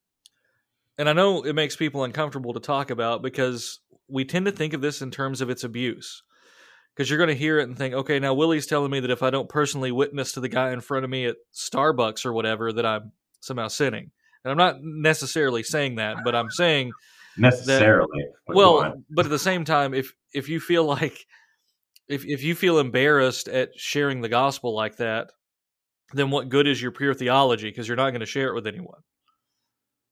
[0.99, 4.73] And I know it makes people uncomfortable to talk about because we tend to think
[4.73, 6.23] of this in terms of its abuse
[6.97, 9.23] because you're going to hear it and think, okay, now Willie's telling me that if
[9.23, 12.73] I don't personally witness to the guy in front of me at Starbucks or whatever,
[12.73, 14.11] that I'm somehow sinning.
[14.45, 16.93] And I'm not necessarily saying that, but I'm saying
[17.37, 18.25] necessarily.
[18.47, 21.27] That, well, but at the same time, if if you feel like
[22.09, 25.33] if if you feel embarrassed at sharing the gospel like that,
[26.15, 27.69] then what good is your pure theology?
[27.69, 29.01] Because you're not going to share it with anyone.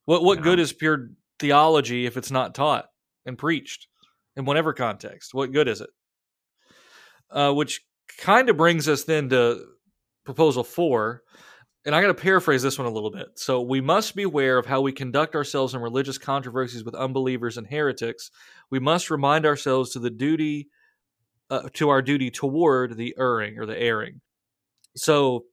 [0.05, 0.45] What what no.
[0.45, 2.87] good is pure theology if it's not taught
[3.24, 3.87] and preached
[4.37, 5.32] in whatever context?
[5.32, 5.91] What good is it?
[7.31, 7.83] Uh, which
[8.18, 9.64] kind of brings us then to
[10.25, 11.22] proposal four.
[11.87, 13.27] And I got to paraphrase this one a little bit.
[13.35, 17.66] So, we must beware of how we conduct ourselves in religious controversies with unbelievers and
[17.66, 18.31] heretics.
[18.70, 20.68] We must remind ourselves to the duty,
[21.51, 24.22] uh, to our duty toward the erring or the erring.
[24.97, 25.45] So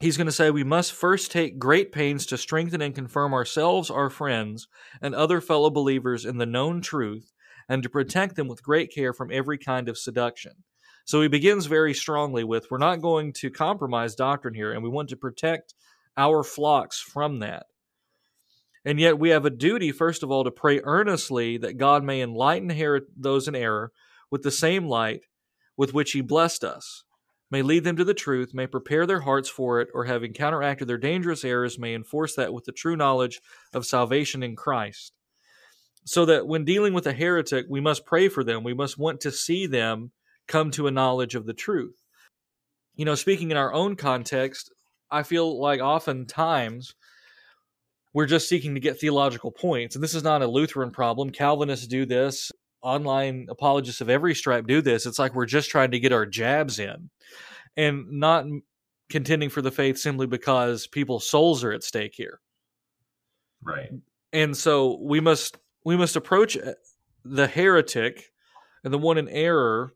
[0.00, 3.90] he's going to say we must first take great pains to strengthen and confirm ourselves,
[3.90, 4.68] our friends,
[5.02, 7.32] and other fellow believers in the known truth,
[7.68, 10.52] and to protect them with great care from every kind of seduction.
[11.08, 14.90] So he begins very strongly with we're not going to compromise doctrine here, and we
[14.90, 15.72] want to protect
[16.18, 17.64] our flocks from that.
[18.84, 22.20] And yet we have a duty, first of all, to pray earnestly that God may
[22.20, 22.70] enlighten
[23.16, 23.90] those in error
[24.30, 25.22] with the same light
[25.78, 27.04] with which he blessed us
[27.50, 30.88] may lead them to the truth, may prepare their hearts for it, or having counteracted
[30.88, 33.40] their dangerous errors, may enforce that with the true knowledge
[33.72, 35.14] of salvation in Christ.
[36.04, 38.62] So that when dealing with a heretic, we must pray for them.
[38.62, 40.10] We must want to see them
[40.48, 42.02] come to a knowledge of the truth.
[42.96, 44.72] You know, speaking in our own context,
[45.10, 46.94] I feel like oftentimes
[48.12, 49.94] we're just seeking to get theological points.
[49.94, 51.30] And this is not a Lutheran problem.
[51.30, 52.50] Calvinists do this
[52.82, 55.06] online apologists of every stripe do this.
[55.06, 57.10] It's like we're just trying to get our jabs in
[57.76, 58.46] and not
[59.08, 62.40] contending for the faith simply because people's souls are at stake here.
[63.62, 63.90] Right.
[64.32, 66.74] And so we must we must approach uh,
[67.24, 68.30] the heretic
[68.84, 69.92] and the one in error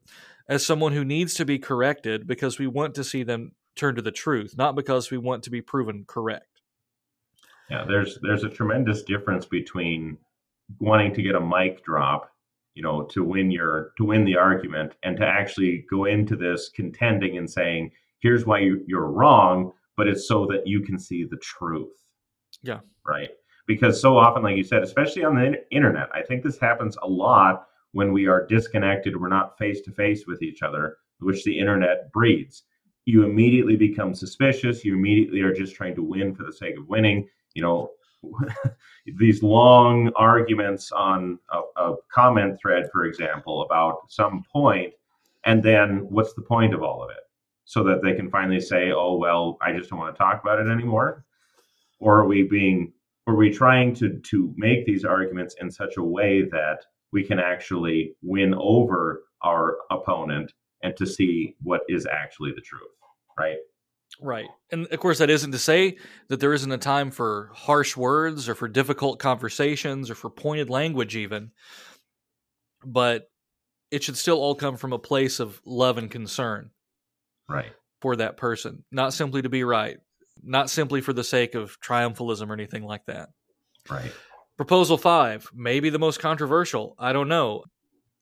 [0.53, 4.03] as someone who needs to be corrected because we want to see them turn to
[4.03, 6.61] the truth, not because we want to be proven correct.
[7.70, 10.18] Yeah, there's there's a tremendous difference between
[10.78, 12.30] wanting to get a mic drop
[12.74, 16.68] you know to win your to win the argument and to actually go into this
[16.68, 17.90] contending and saying
[18.20, 21.92] here's why you, you're wrong but it's so that you can see the truth.
[22.62, 22.80] Yeah.
[23.07, 23.30] Right?
[23.66, 27.09] Because so often like you said especially on the internet i think this happens a
[27.09, 31.59] lot when we are disconnected we're not face to face with each other which the
[31.59, 32.64] internet breeds.
[33.05, 34.84] You immediately become suspicious.
[34.84, 37.28] You immediately are just trying to win for the sake of winning.
[37.55, 37.90] You know
[39.18, 44.93] these long arguments on a, a, comment thread, for example, about some point,
[45.45, 47.16] and then what's the point of all of it?
[47.64, 50.61] So that they can finally say, "Oh well, I just don't want to talk about
[50.61, 51.24] it anymore,"
[51.99, 52.93] or are we being,
[53.26, 57.38] are we trying to to make these arguments in such a way that we can
[57.38, 60.52] actually win over our opponent
[60.82, 62.90] and to see what is actually the truth,
[63.38, 63.58] right?
[64.20, 64.48] Right.
[64.70, 65.96] And of course, that isn't to say
[66.28, 70.68] that there isn't a time for harsh words or for difficult conversations or for pointed
[70.68, 71.50] language, even.
[72.84, 73.30] But
[73.90, 76.70] it should still all come from a place of love and concern.
[77.48, 77.72] Right.
[78.00, 79.98] For that person, not simply to be right,
[80.42, 83.28] not simply for the sake of triumphalism or anything like that.
[83.88, 84.12] Right.
[84.62, 86.94] Proposal five, maybe the most controversial.
[86.96, 87.64] I don't know.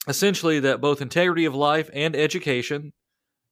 [0.09, 2.95] Essentially, that both integrity of life and education,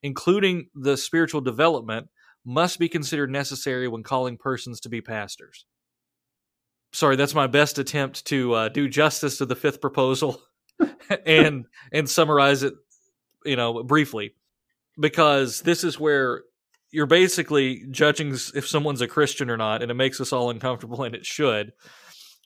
[0.03, 2.09] including the spiritual development,
[2.47, 5.67] must be considered necessary when calling persons to be pastors.
[6.91, 10.41] Sorry, that's my best attempt to uh, do justice to the fifth proposal
[11.27, 12.73] and and summarize it,
[13.45, 14.35] you know, briefly,
[14.99, 16.45] because this is where
[16.91, 21.03] you're basically judging if someone's a Christian or not, and it makes us all uncomfortable,
[21.03, 21.75] and it should.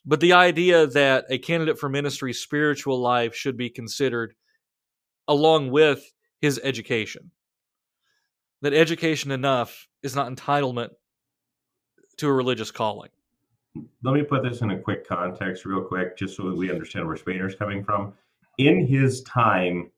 [0.05, 4.35] But the idea that a candidate for ministry's spiritual life should be considered
[5.27, 6.03] along with
[6.41, 7.31] his education
[8.63, 10.89] that education enough is not entitlement
[12.17, 13.09] to a religious calling.
[14.03, 17.17] Let me put this in a quick context, real quick, just so we understand where
[17.17, 18.13] Spener's coming from.
[18.59, 19.91] In his time,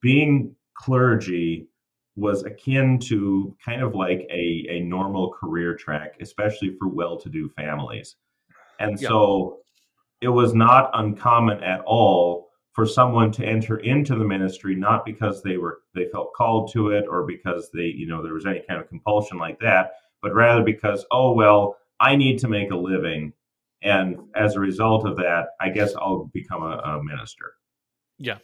[0.00, 1.68] being clergy
[2.16, 7.28] was akin to kind of like a, a normal career track, especially for well to
[7.28, 8.16] do families.
[8.78, 9.08] And yeah.
[9.08, 9.58] so
[10.20, 15.42] it was not uncommon at all for someone to enter into the ministry not because
[15.42, 18.62] they were they felt called to it or because they you know there was any
[18.68, 22.76] kind of compulsion like that but rather because oh well i need to make a
[22.76, 23.32] living.
[23.80, 27.52] And as a result of that i guess i'll become a, a minister.
[28.18, 28.38] Yeah.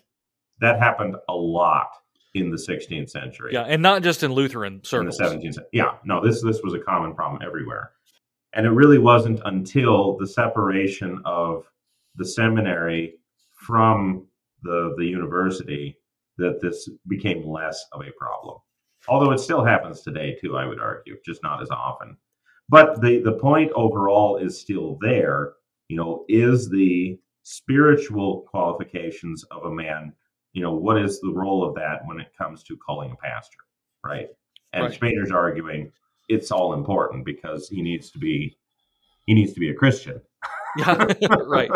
[0.61, 1.89] That happened a lot
[2.35, 3.53] in the 16th century.
[3.53, 5.71] Yeah and not just in lutheran circles in the 17th century.
[5.73, 7.93] yeah no this this was a common problem everywhere
[8.55, 11.65] and it really wasn't until the separation of
[12.17, 13.15] the seminary
[13.53, 14.27] from
[14.63, 15.99] the, the university
[16.39, 18.59] that this became less of a problem.
[19.09, 22.17] Although it still happens today too, I would argue, just not as often.
[22.69, 25.55] But the, the point overall is still there.
[25.89, 30.13] You know, is the spiritual qualifications of a man,
[30.55, 33.59] you know, what is the role of that when it comes to calling a pastor,
[34.05, 34.29] right?
[34.73, 34.95] And right.
[34.95, 35.93] Spener's arguing
[36.29, 38.57] it's all important because he needs to be
[39.27, 40.21] he needs to be a Christian.
[40.77, 41.07] yeah,
[41.47, 41.71] right.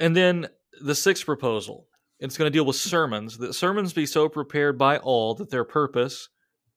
[0.00, 0.48] And then
[0.80, 1.86] the sixth proposal.
[2.18, 3.38] It's going to deal with sermons.
[3.38, 6.28] That sermons be so prepared by all that their purpose,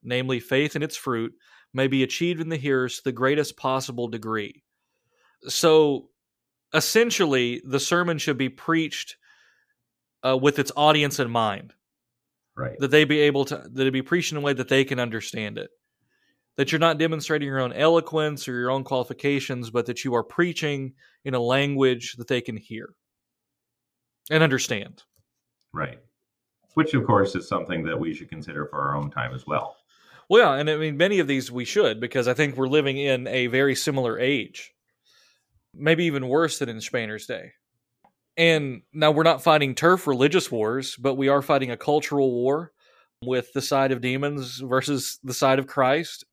[0.03, 1.33] namely faith and its fruit,
[1.71, 4.63] may be achieved in the hearers to the greatest possible degree.
[5.47, 6.09] So,
[6.73, 9.17] essentially, the sermon should be preached
[10.25, 11.73] uh, with its audience in mind.
[12.57, 12.79] Right.
[12.79, 14.99] That they be able to that it be preached in a way that they can
[14.99, 15.69] understand it.
[16.57, 20.23] That you're not demonstrating your own eloquence or your own qualifications, but that you are
[20.23, 20.93] preaching
[21.25, 22.93] in a language that they can hear
[24.29, 25.03] and understand.
[25.73, 25.99] Right.
[26.75, 29.75] Which, of course, is something that we should consider for our own time as well.
[30.29, 32.97] Well, yeah, and I mean, many of these we should because I think we're living
[32.97, 34.73] in a very similar age,
[35.73, 37.51] maybe even worse than in Spener's day.
[38.37, 42.71] And now we're not fighting turf religious wars, but we are fighting a cultural war
[43.23, 46.25] with the side of demons versus the side of Christ.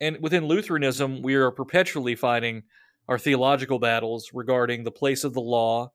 [0.00, 2.62] And within Lutheranism, we are perpetually fighting
[3.08, 5.92] our theological battles regarding the place of the law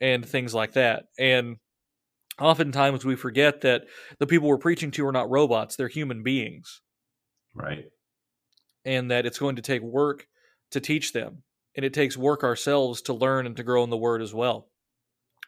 [0.00, 1.04] and things like that.
[1.18, 1.56] And
[2.40, 3.84] oftentimes we forget that
[4.18, 6.82] the people we're preaching to are not robots, they're human beings.
[7.54, 7.86] Right.
[8.84, 10.26] And that it's going to take work
[10.72, 11.42] to teach them.
[11.76, 14.68] And it takes work ourselves to learn and to grow in the word as well.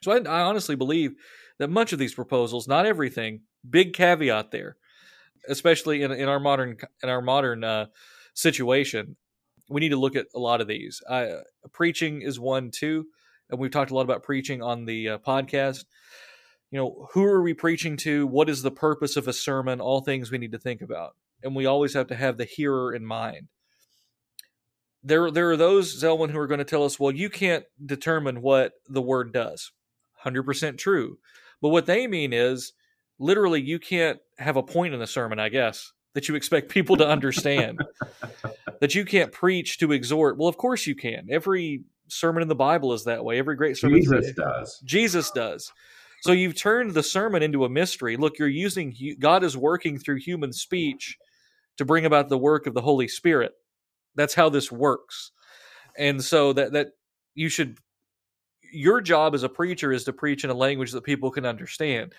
[0.02, 1.12] So I, I honestly believe
[1.58, 4.76] that much of these proposals, not everything, big caveat there,
[5.48, 7.86] especially in, in our modern in our modern uh,
[8.34, 9.16] situation,
[9.68, 11.00] we need to look at a lot of these.
[11.08, 11.40] Uh,
[11.72, 13.06] preaching is one too,
[13.50, 15.84] and we've talked a lot about preaching on the uh, podcast.
[16.70, 18.26] You know, who are we preaching to?
[18.26, 19.80] What is the purpose of a sermon?
[19.80, 22.94] All things we need to think about, and we always have to have the hearer
[22.94, 23.48] in mind.
[25.02, 28.42] There, there are those Zelwyn who are going to tell us, "Well, you can't determine
[28.42, 29.72] what the word does."
[30.24, 31.18] 100% true.
[31.60, 32.72] But what they mean is
[33.20, 36.96] literally you can't have a point in the sermon, I guess, that you expect people
[36.96, 37.80] to understand.
[38.80, 40.38] that you can't preach to exhort.
[40.38, 41.28] Well, of course you can.
[41.30, 43.38] Every sermon in the Bible is that way.
[43.38, 44.82] Every great sermon Jesus does.
[44.84, 45.72] Jesus does.
[46.22, 48.16] So you've turned the sermon into a mystery.
[48.16, 51.16] Look, you're using God is working through human speech
[51.78, 53.52] to bring about the work of the Holy Spirit.
[54.16, 55.30] That's how this works.
[55.96, 56.88] And so that that
[57.34, 57.78] you should
[58.72, 62.12] your job as a preacher is to preach in a language that people can understand.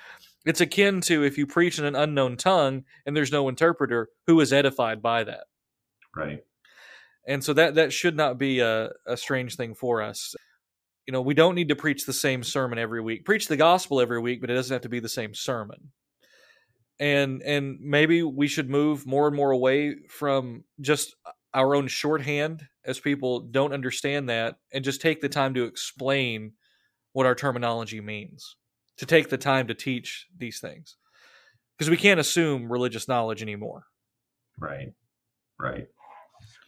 [0.45, 4.39] It's akin to if you preach in an unknown tongue and there's no interpreter, who
[4.39, 5.43] is edified by that?
[6.15, 6.39] Right.
[7.27, 10.33] And so that that should not be a, a strange thing for us.
[11.05, 13.25] You know, we don't need to preach the same sermon every week.
[13.25, 15.91] Preach the gospel every week, but it doesn't have to be the same sermon.
[16.99, 21.15] And and maybe we should move more and more away from just
[21.53, 26.53] our own shorthand as people don't understand that and just take the time to explain
[27.13, 28.55] what our terminology means
[29.01, 30.95] to take the time to teach these things.
[31.75, 33.85] Because we can't assume religious knowledge anymore.
[34.59, 34.93] Right.
[35.59, 35.87] Right.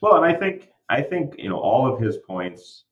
[0.02, 2.86] Well and i think i think you know all of his points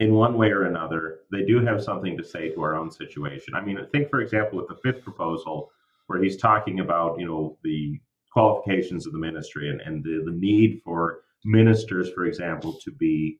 [0.00, 3.54] in one way or another they do have something to say to our own situation.
[3.54, 5.70] I mean think for example with the fifth proposal
[6.08, 8.00] where he's talking about you know the
[8.32, 13.38] qualifications of the ministry and, and the, the need for ministers, for example, to be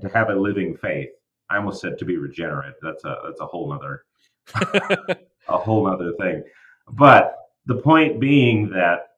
[0.00, 1.10] to have a living faith.
[1.50, 2.76] I almost said to be regenerate.
[2.80, 4.04] That's a that's a whole nother
[4.54, 6.42] a whole other thing.
[6.90, 7.36] But
[7.66, 9.08] the point being that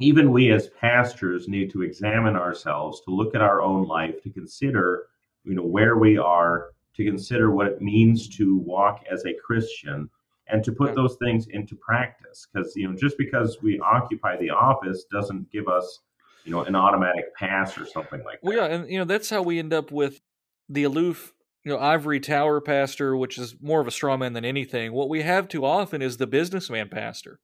[0.00, 4.30] even we as pastors need to examine ourselves, to look at our own life, to
[4.30, 5.06] consider,
[5.44, 10.08] you know, where we are, to consider what it means to walk as a Christian,
[10.48, 10.96] and to put hmm.
[10.96, 12.48] those things into practice.
[12.52, 16.00] Because you know, just because we occupy the office doesn't give us,
[16.44, 18.46] you know, an automatic pass or something like that.
[18.46, 20.22] Well, yeah, and you know that's how we end up with
[20.68, 24.44] the aloof, you know, ivory tower pastor, which is more of a straw man than
[24.44, 24.92] anything.
[24.92, 27.38] What we have too often is the businessman pastor.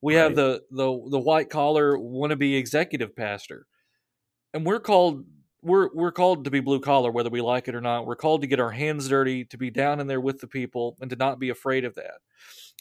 [0.00, 0.22] We right.
[0.22, 3.66] have the the the white collar wannabe executive pastor,
[4.54, 5.24] and we're called
[5.60, 8.06] we're we're called to be blue collar whether we like it or not.
[8.06, 10.96] We're called to get our hands dirty, to be down in there with the people,
[11.00, 12.20] and to not be afraid of that.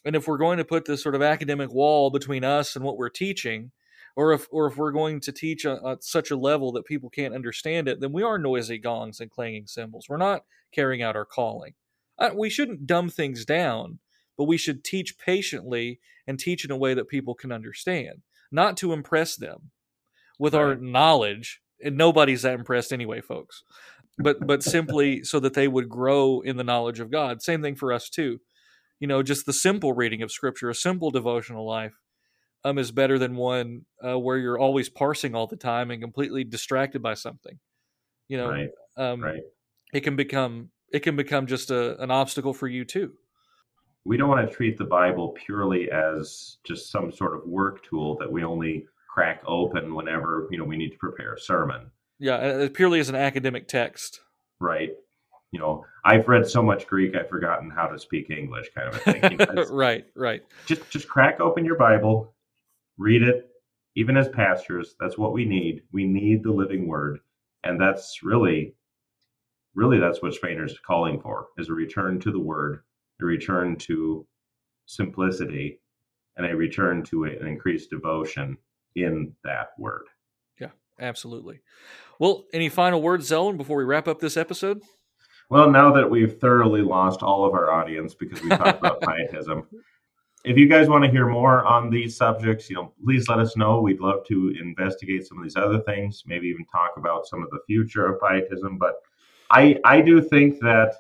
[0.06, 2.98] And if we're going to put this sort of academic wall between us and what
[2.98, 3.72] we're teaching,
[4.18, 7.36] or if or if we're going to teach at such a level that people can't
[7.36, 10.08] understand it, then we are noisy gongs and clanging cymbals.
[10.10, 10.42] We're not
[10.74, 11.76] carrying out our calling.
[12.18, 14.00] Uh, we shouldn't dumb things down,
[14.36, 18.76] but we should teach patiently and teach in a way that people can understand, not
[18.78, 19.70] to impress them
[20.40, 20.62] with right.
[20.62, 23.64] our knowledge and nobody's that impressed anyway, folks.
[24.18, 27.44] But but simply so that they would grow in the knowledge of God.
[27.44, 28.40] Same thing for us too.
[29.00, 31.94] You know, just the simple reading of Scripture, a simple devotional life,
[32.64, 36.44] um, is better than one uh, where you're always parsing all the time and completely
[36.44, 37.60] distracted by something.
[38.28, 38.70] You know, right.
[38.98, 39.42] Um, right.
[39.94, 43.14] it can become it can become just a, an obstacle for you too.
[44.06, 48.18] We don't want to treat the Bible purely as just some sort of work tool
[48.20, 51.92] that we only crack open whenever you know we need to prepare a sermon.
[52.20, 54.22] Yeah, purely as an academic text.
[54.60, 54.92] Right.
[55.52, 58.96] You know, I've read so much Greek, I've forgotten how to speak English, kind of
[58.96, 59.24] a thing.
[59.32, 60.42] You know, right, right.
[60.66, 62.34] Just just crack open your Bible,
[62.98, 63.50] read it.
[63.96, 65.82] Even as pastors, that's what we need.
[65.92, 67.20] We need the living word,
[67.64, 68.76] and that's really,
[69.74, 72.82] really, that's what Spener's calling for: is a return to the word,
[73.22, 74.28] a return to
[74.86, 75.82] simplicity
[76.38, 78.58] and a return to an increased devotion
[78.96, 80.06] in that word.
[80.60, 80.70] Yeah,
[81.00, 81.62] absolutely.
[82.20, 84.82] Well, any final words, Zelwyn, before we wrap up this episode?
[85.50, 89.68] Well, now that we've thoroughly lost all of our audience because we talked about pietism,
[90.48, 93.58] if you guys want to hear more on these subjects, you know, please let us
[93.58, 93.82] know.
[93.82, 97.50] We'd love to investigate some of these other things, maybe even talk about some of
[97.50, 98.78] the future of pietism.
[98.78, 99.02] But
[99.52, 100.96] I I do think that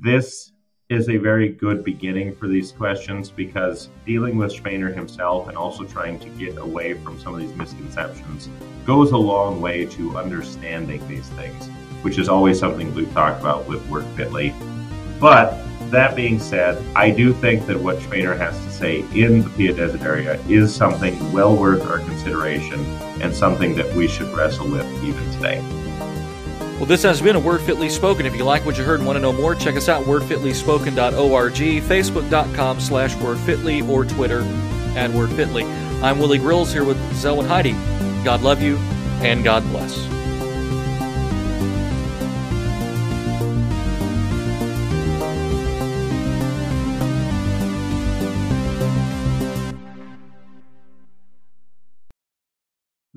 [0.00, 0.50] this
[0.88, 5.84] is a very good beginning for these questions because dealing with Spener himself and also
[5.84, 8.48] trying to get away from some of these misconceptions
[8.84, 11.68] goes a long way to understanding these things,
[12.02, 14.52] which is always something we've talked about with Word Fitly.
[15.20, 15.56] But
[15.90, 19.74] that being said, I do think that what Spener has to say in the Pia
[20.02, 22.84] area is something well worth our consideration
[23.20, 25.60] and something that we should wrestle with even today.
[26.76, 28.24] Well, this has been a Word Fitly Spoken.
[28.24, 31.52] If you like what you heard and want to know more, check us out, wordfitlyspoken.org,
[31.52, 34.40] facebook.com slash wordfitly, or Twitter
[34.96, 35.64] at wordfitly.
[36.02, 37.74] I'm Willie Grills here with Zelwyn Heide.
[38.24, 38.76] God love you,
[39.22, 40.19] and God bless.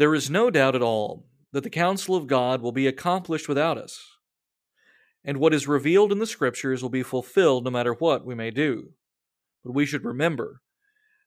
[0.03, 3.77] There is no doubt at all that the counsel of God will be accomplished without
[3.77, 4.05] us,
[5.23, 8.51] and what is revealed in the Scriptures will be fulfilled no matter what we may
[8.51, 8.89] do.
[9.63, 10.59] But we should remember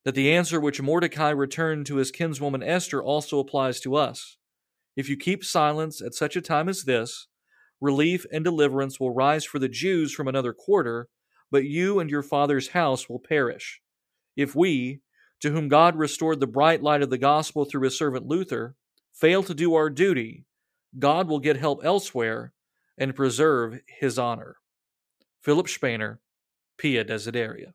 [0.05, 4.37] that the answer which Mordecai returned to his kinswoman Esther also applies to us.
[4.95, 7.29] If you keep silence at such a time as this,
[7.81, 11.09] relief and deliverance will rise for the Jews from another quarter,
[11.51, 13.81] but you and your father's house will perish.
[14.37, 15.01] If we,
[15.41, 18.75] to whom God restored the bright light of the gospel through his servant Luther,
[19.13, 20.45] fail to do our duty,
[20.99, 22.53] God will get help elsewhere
[22.99, 24.57] and preserve his honor.
[25.43, 26.19] Philipp Spener,
[26.79, 27.73] Pia Desideria.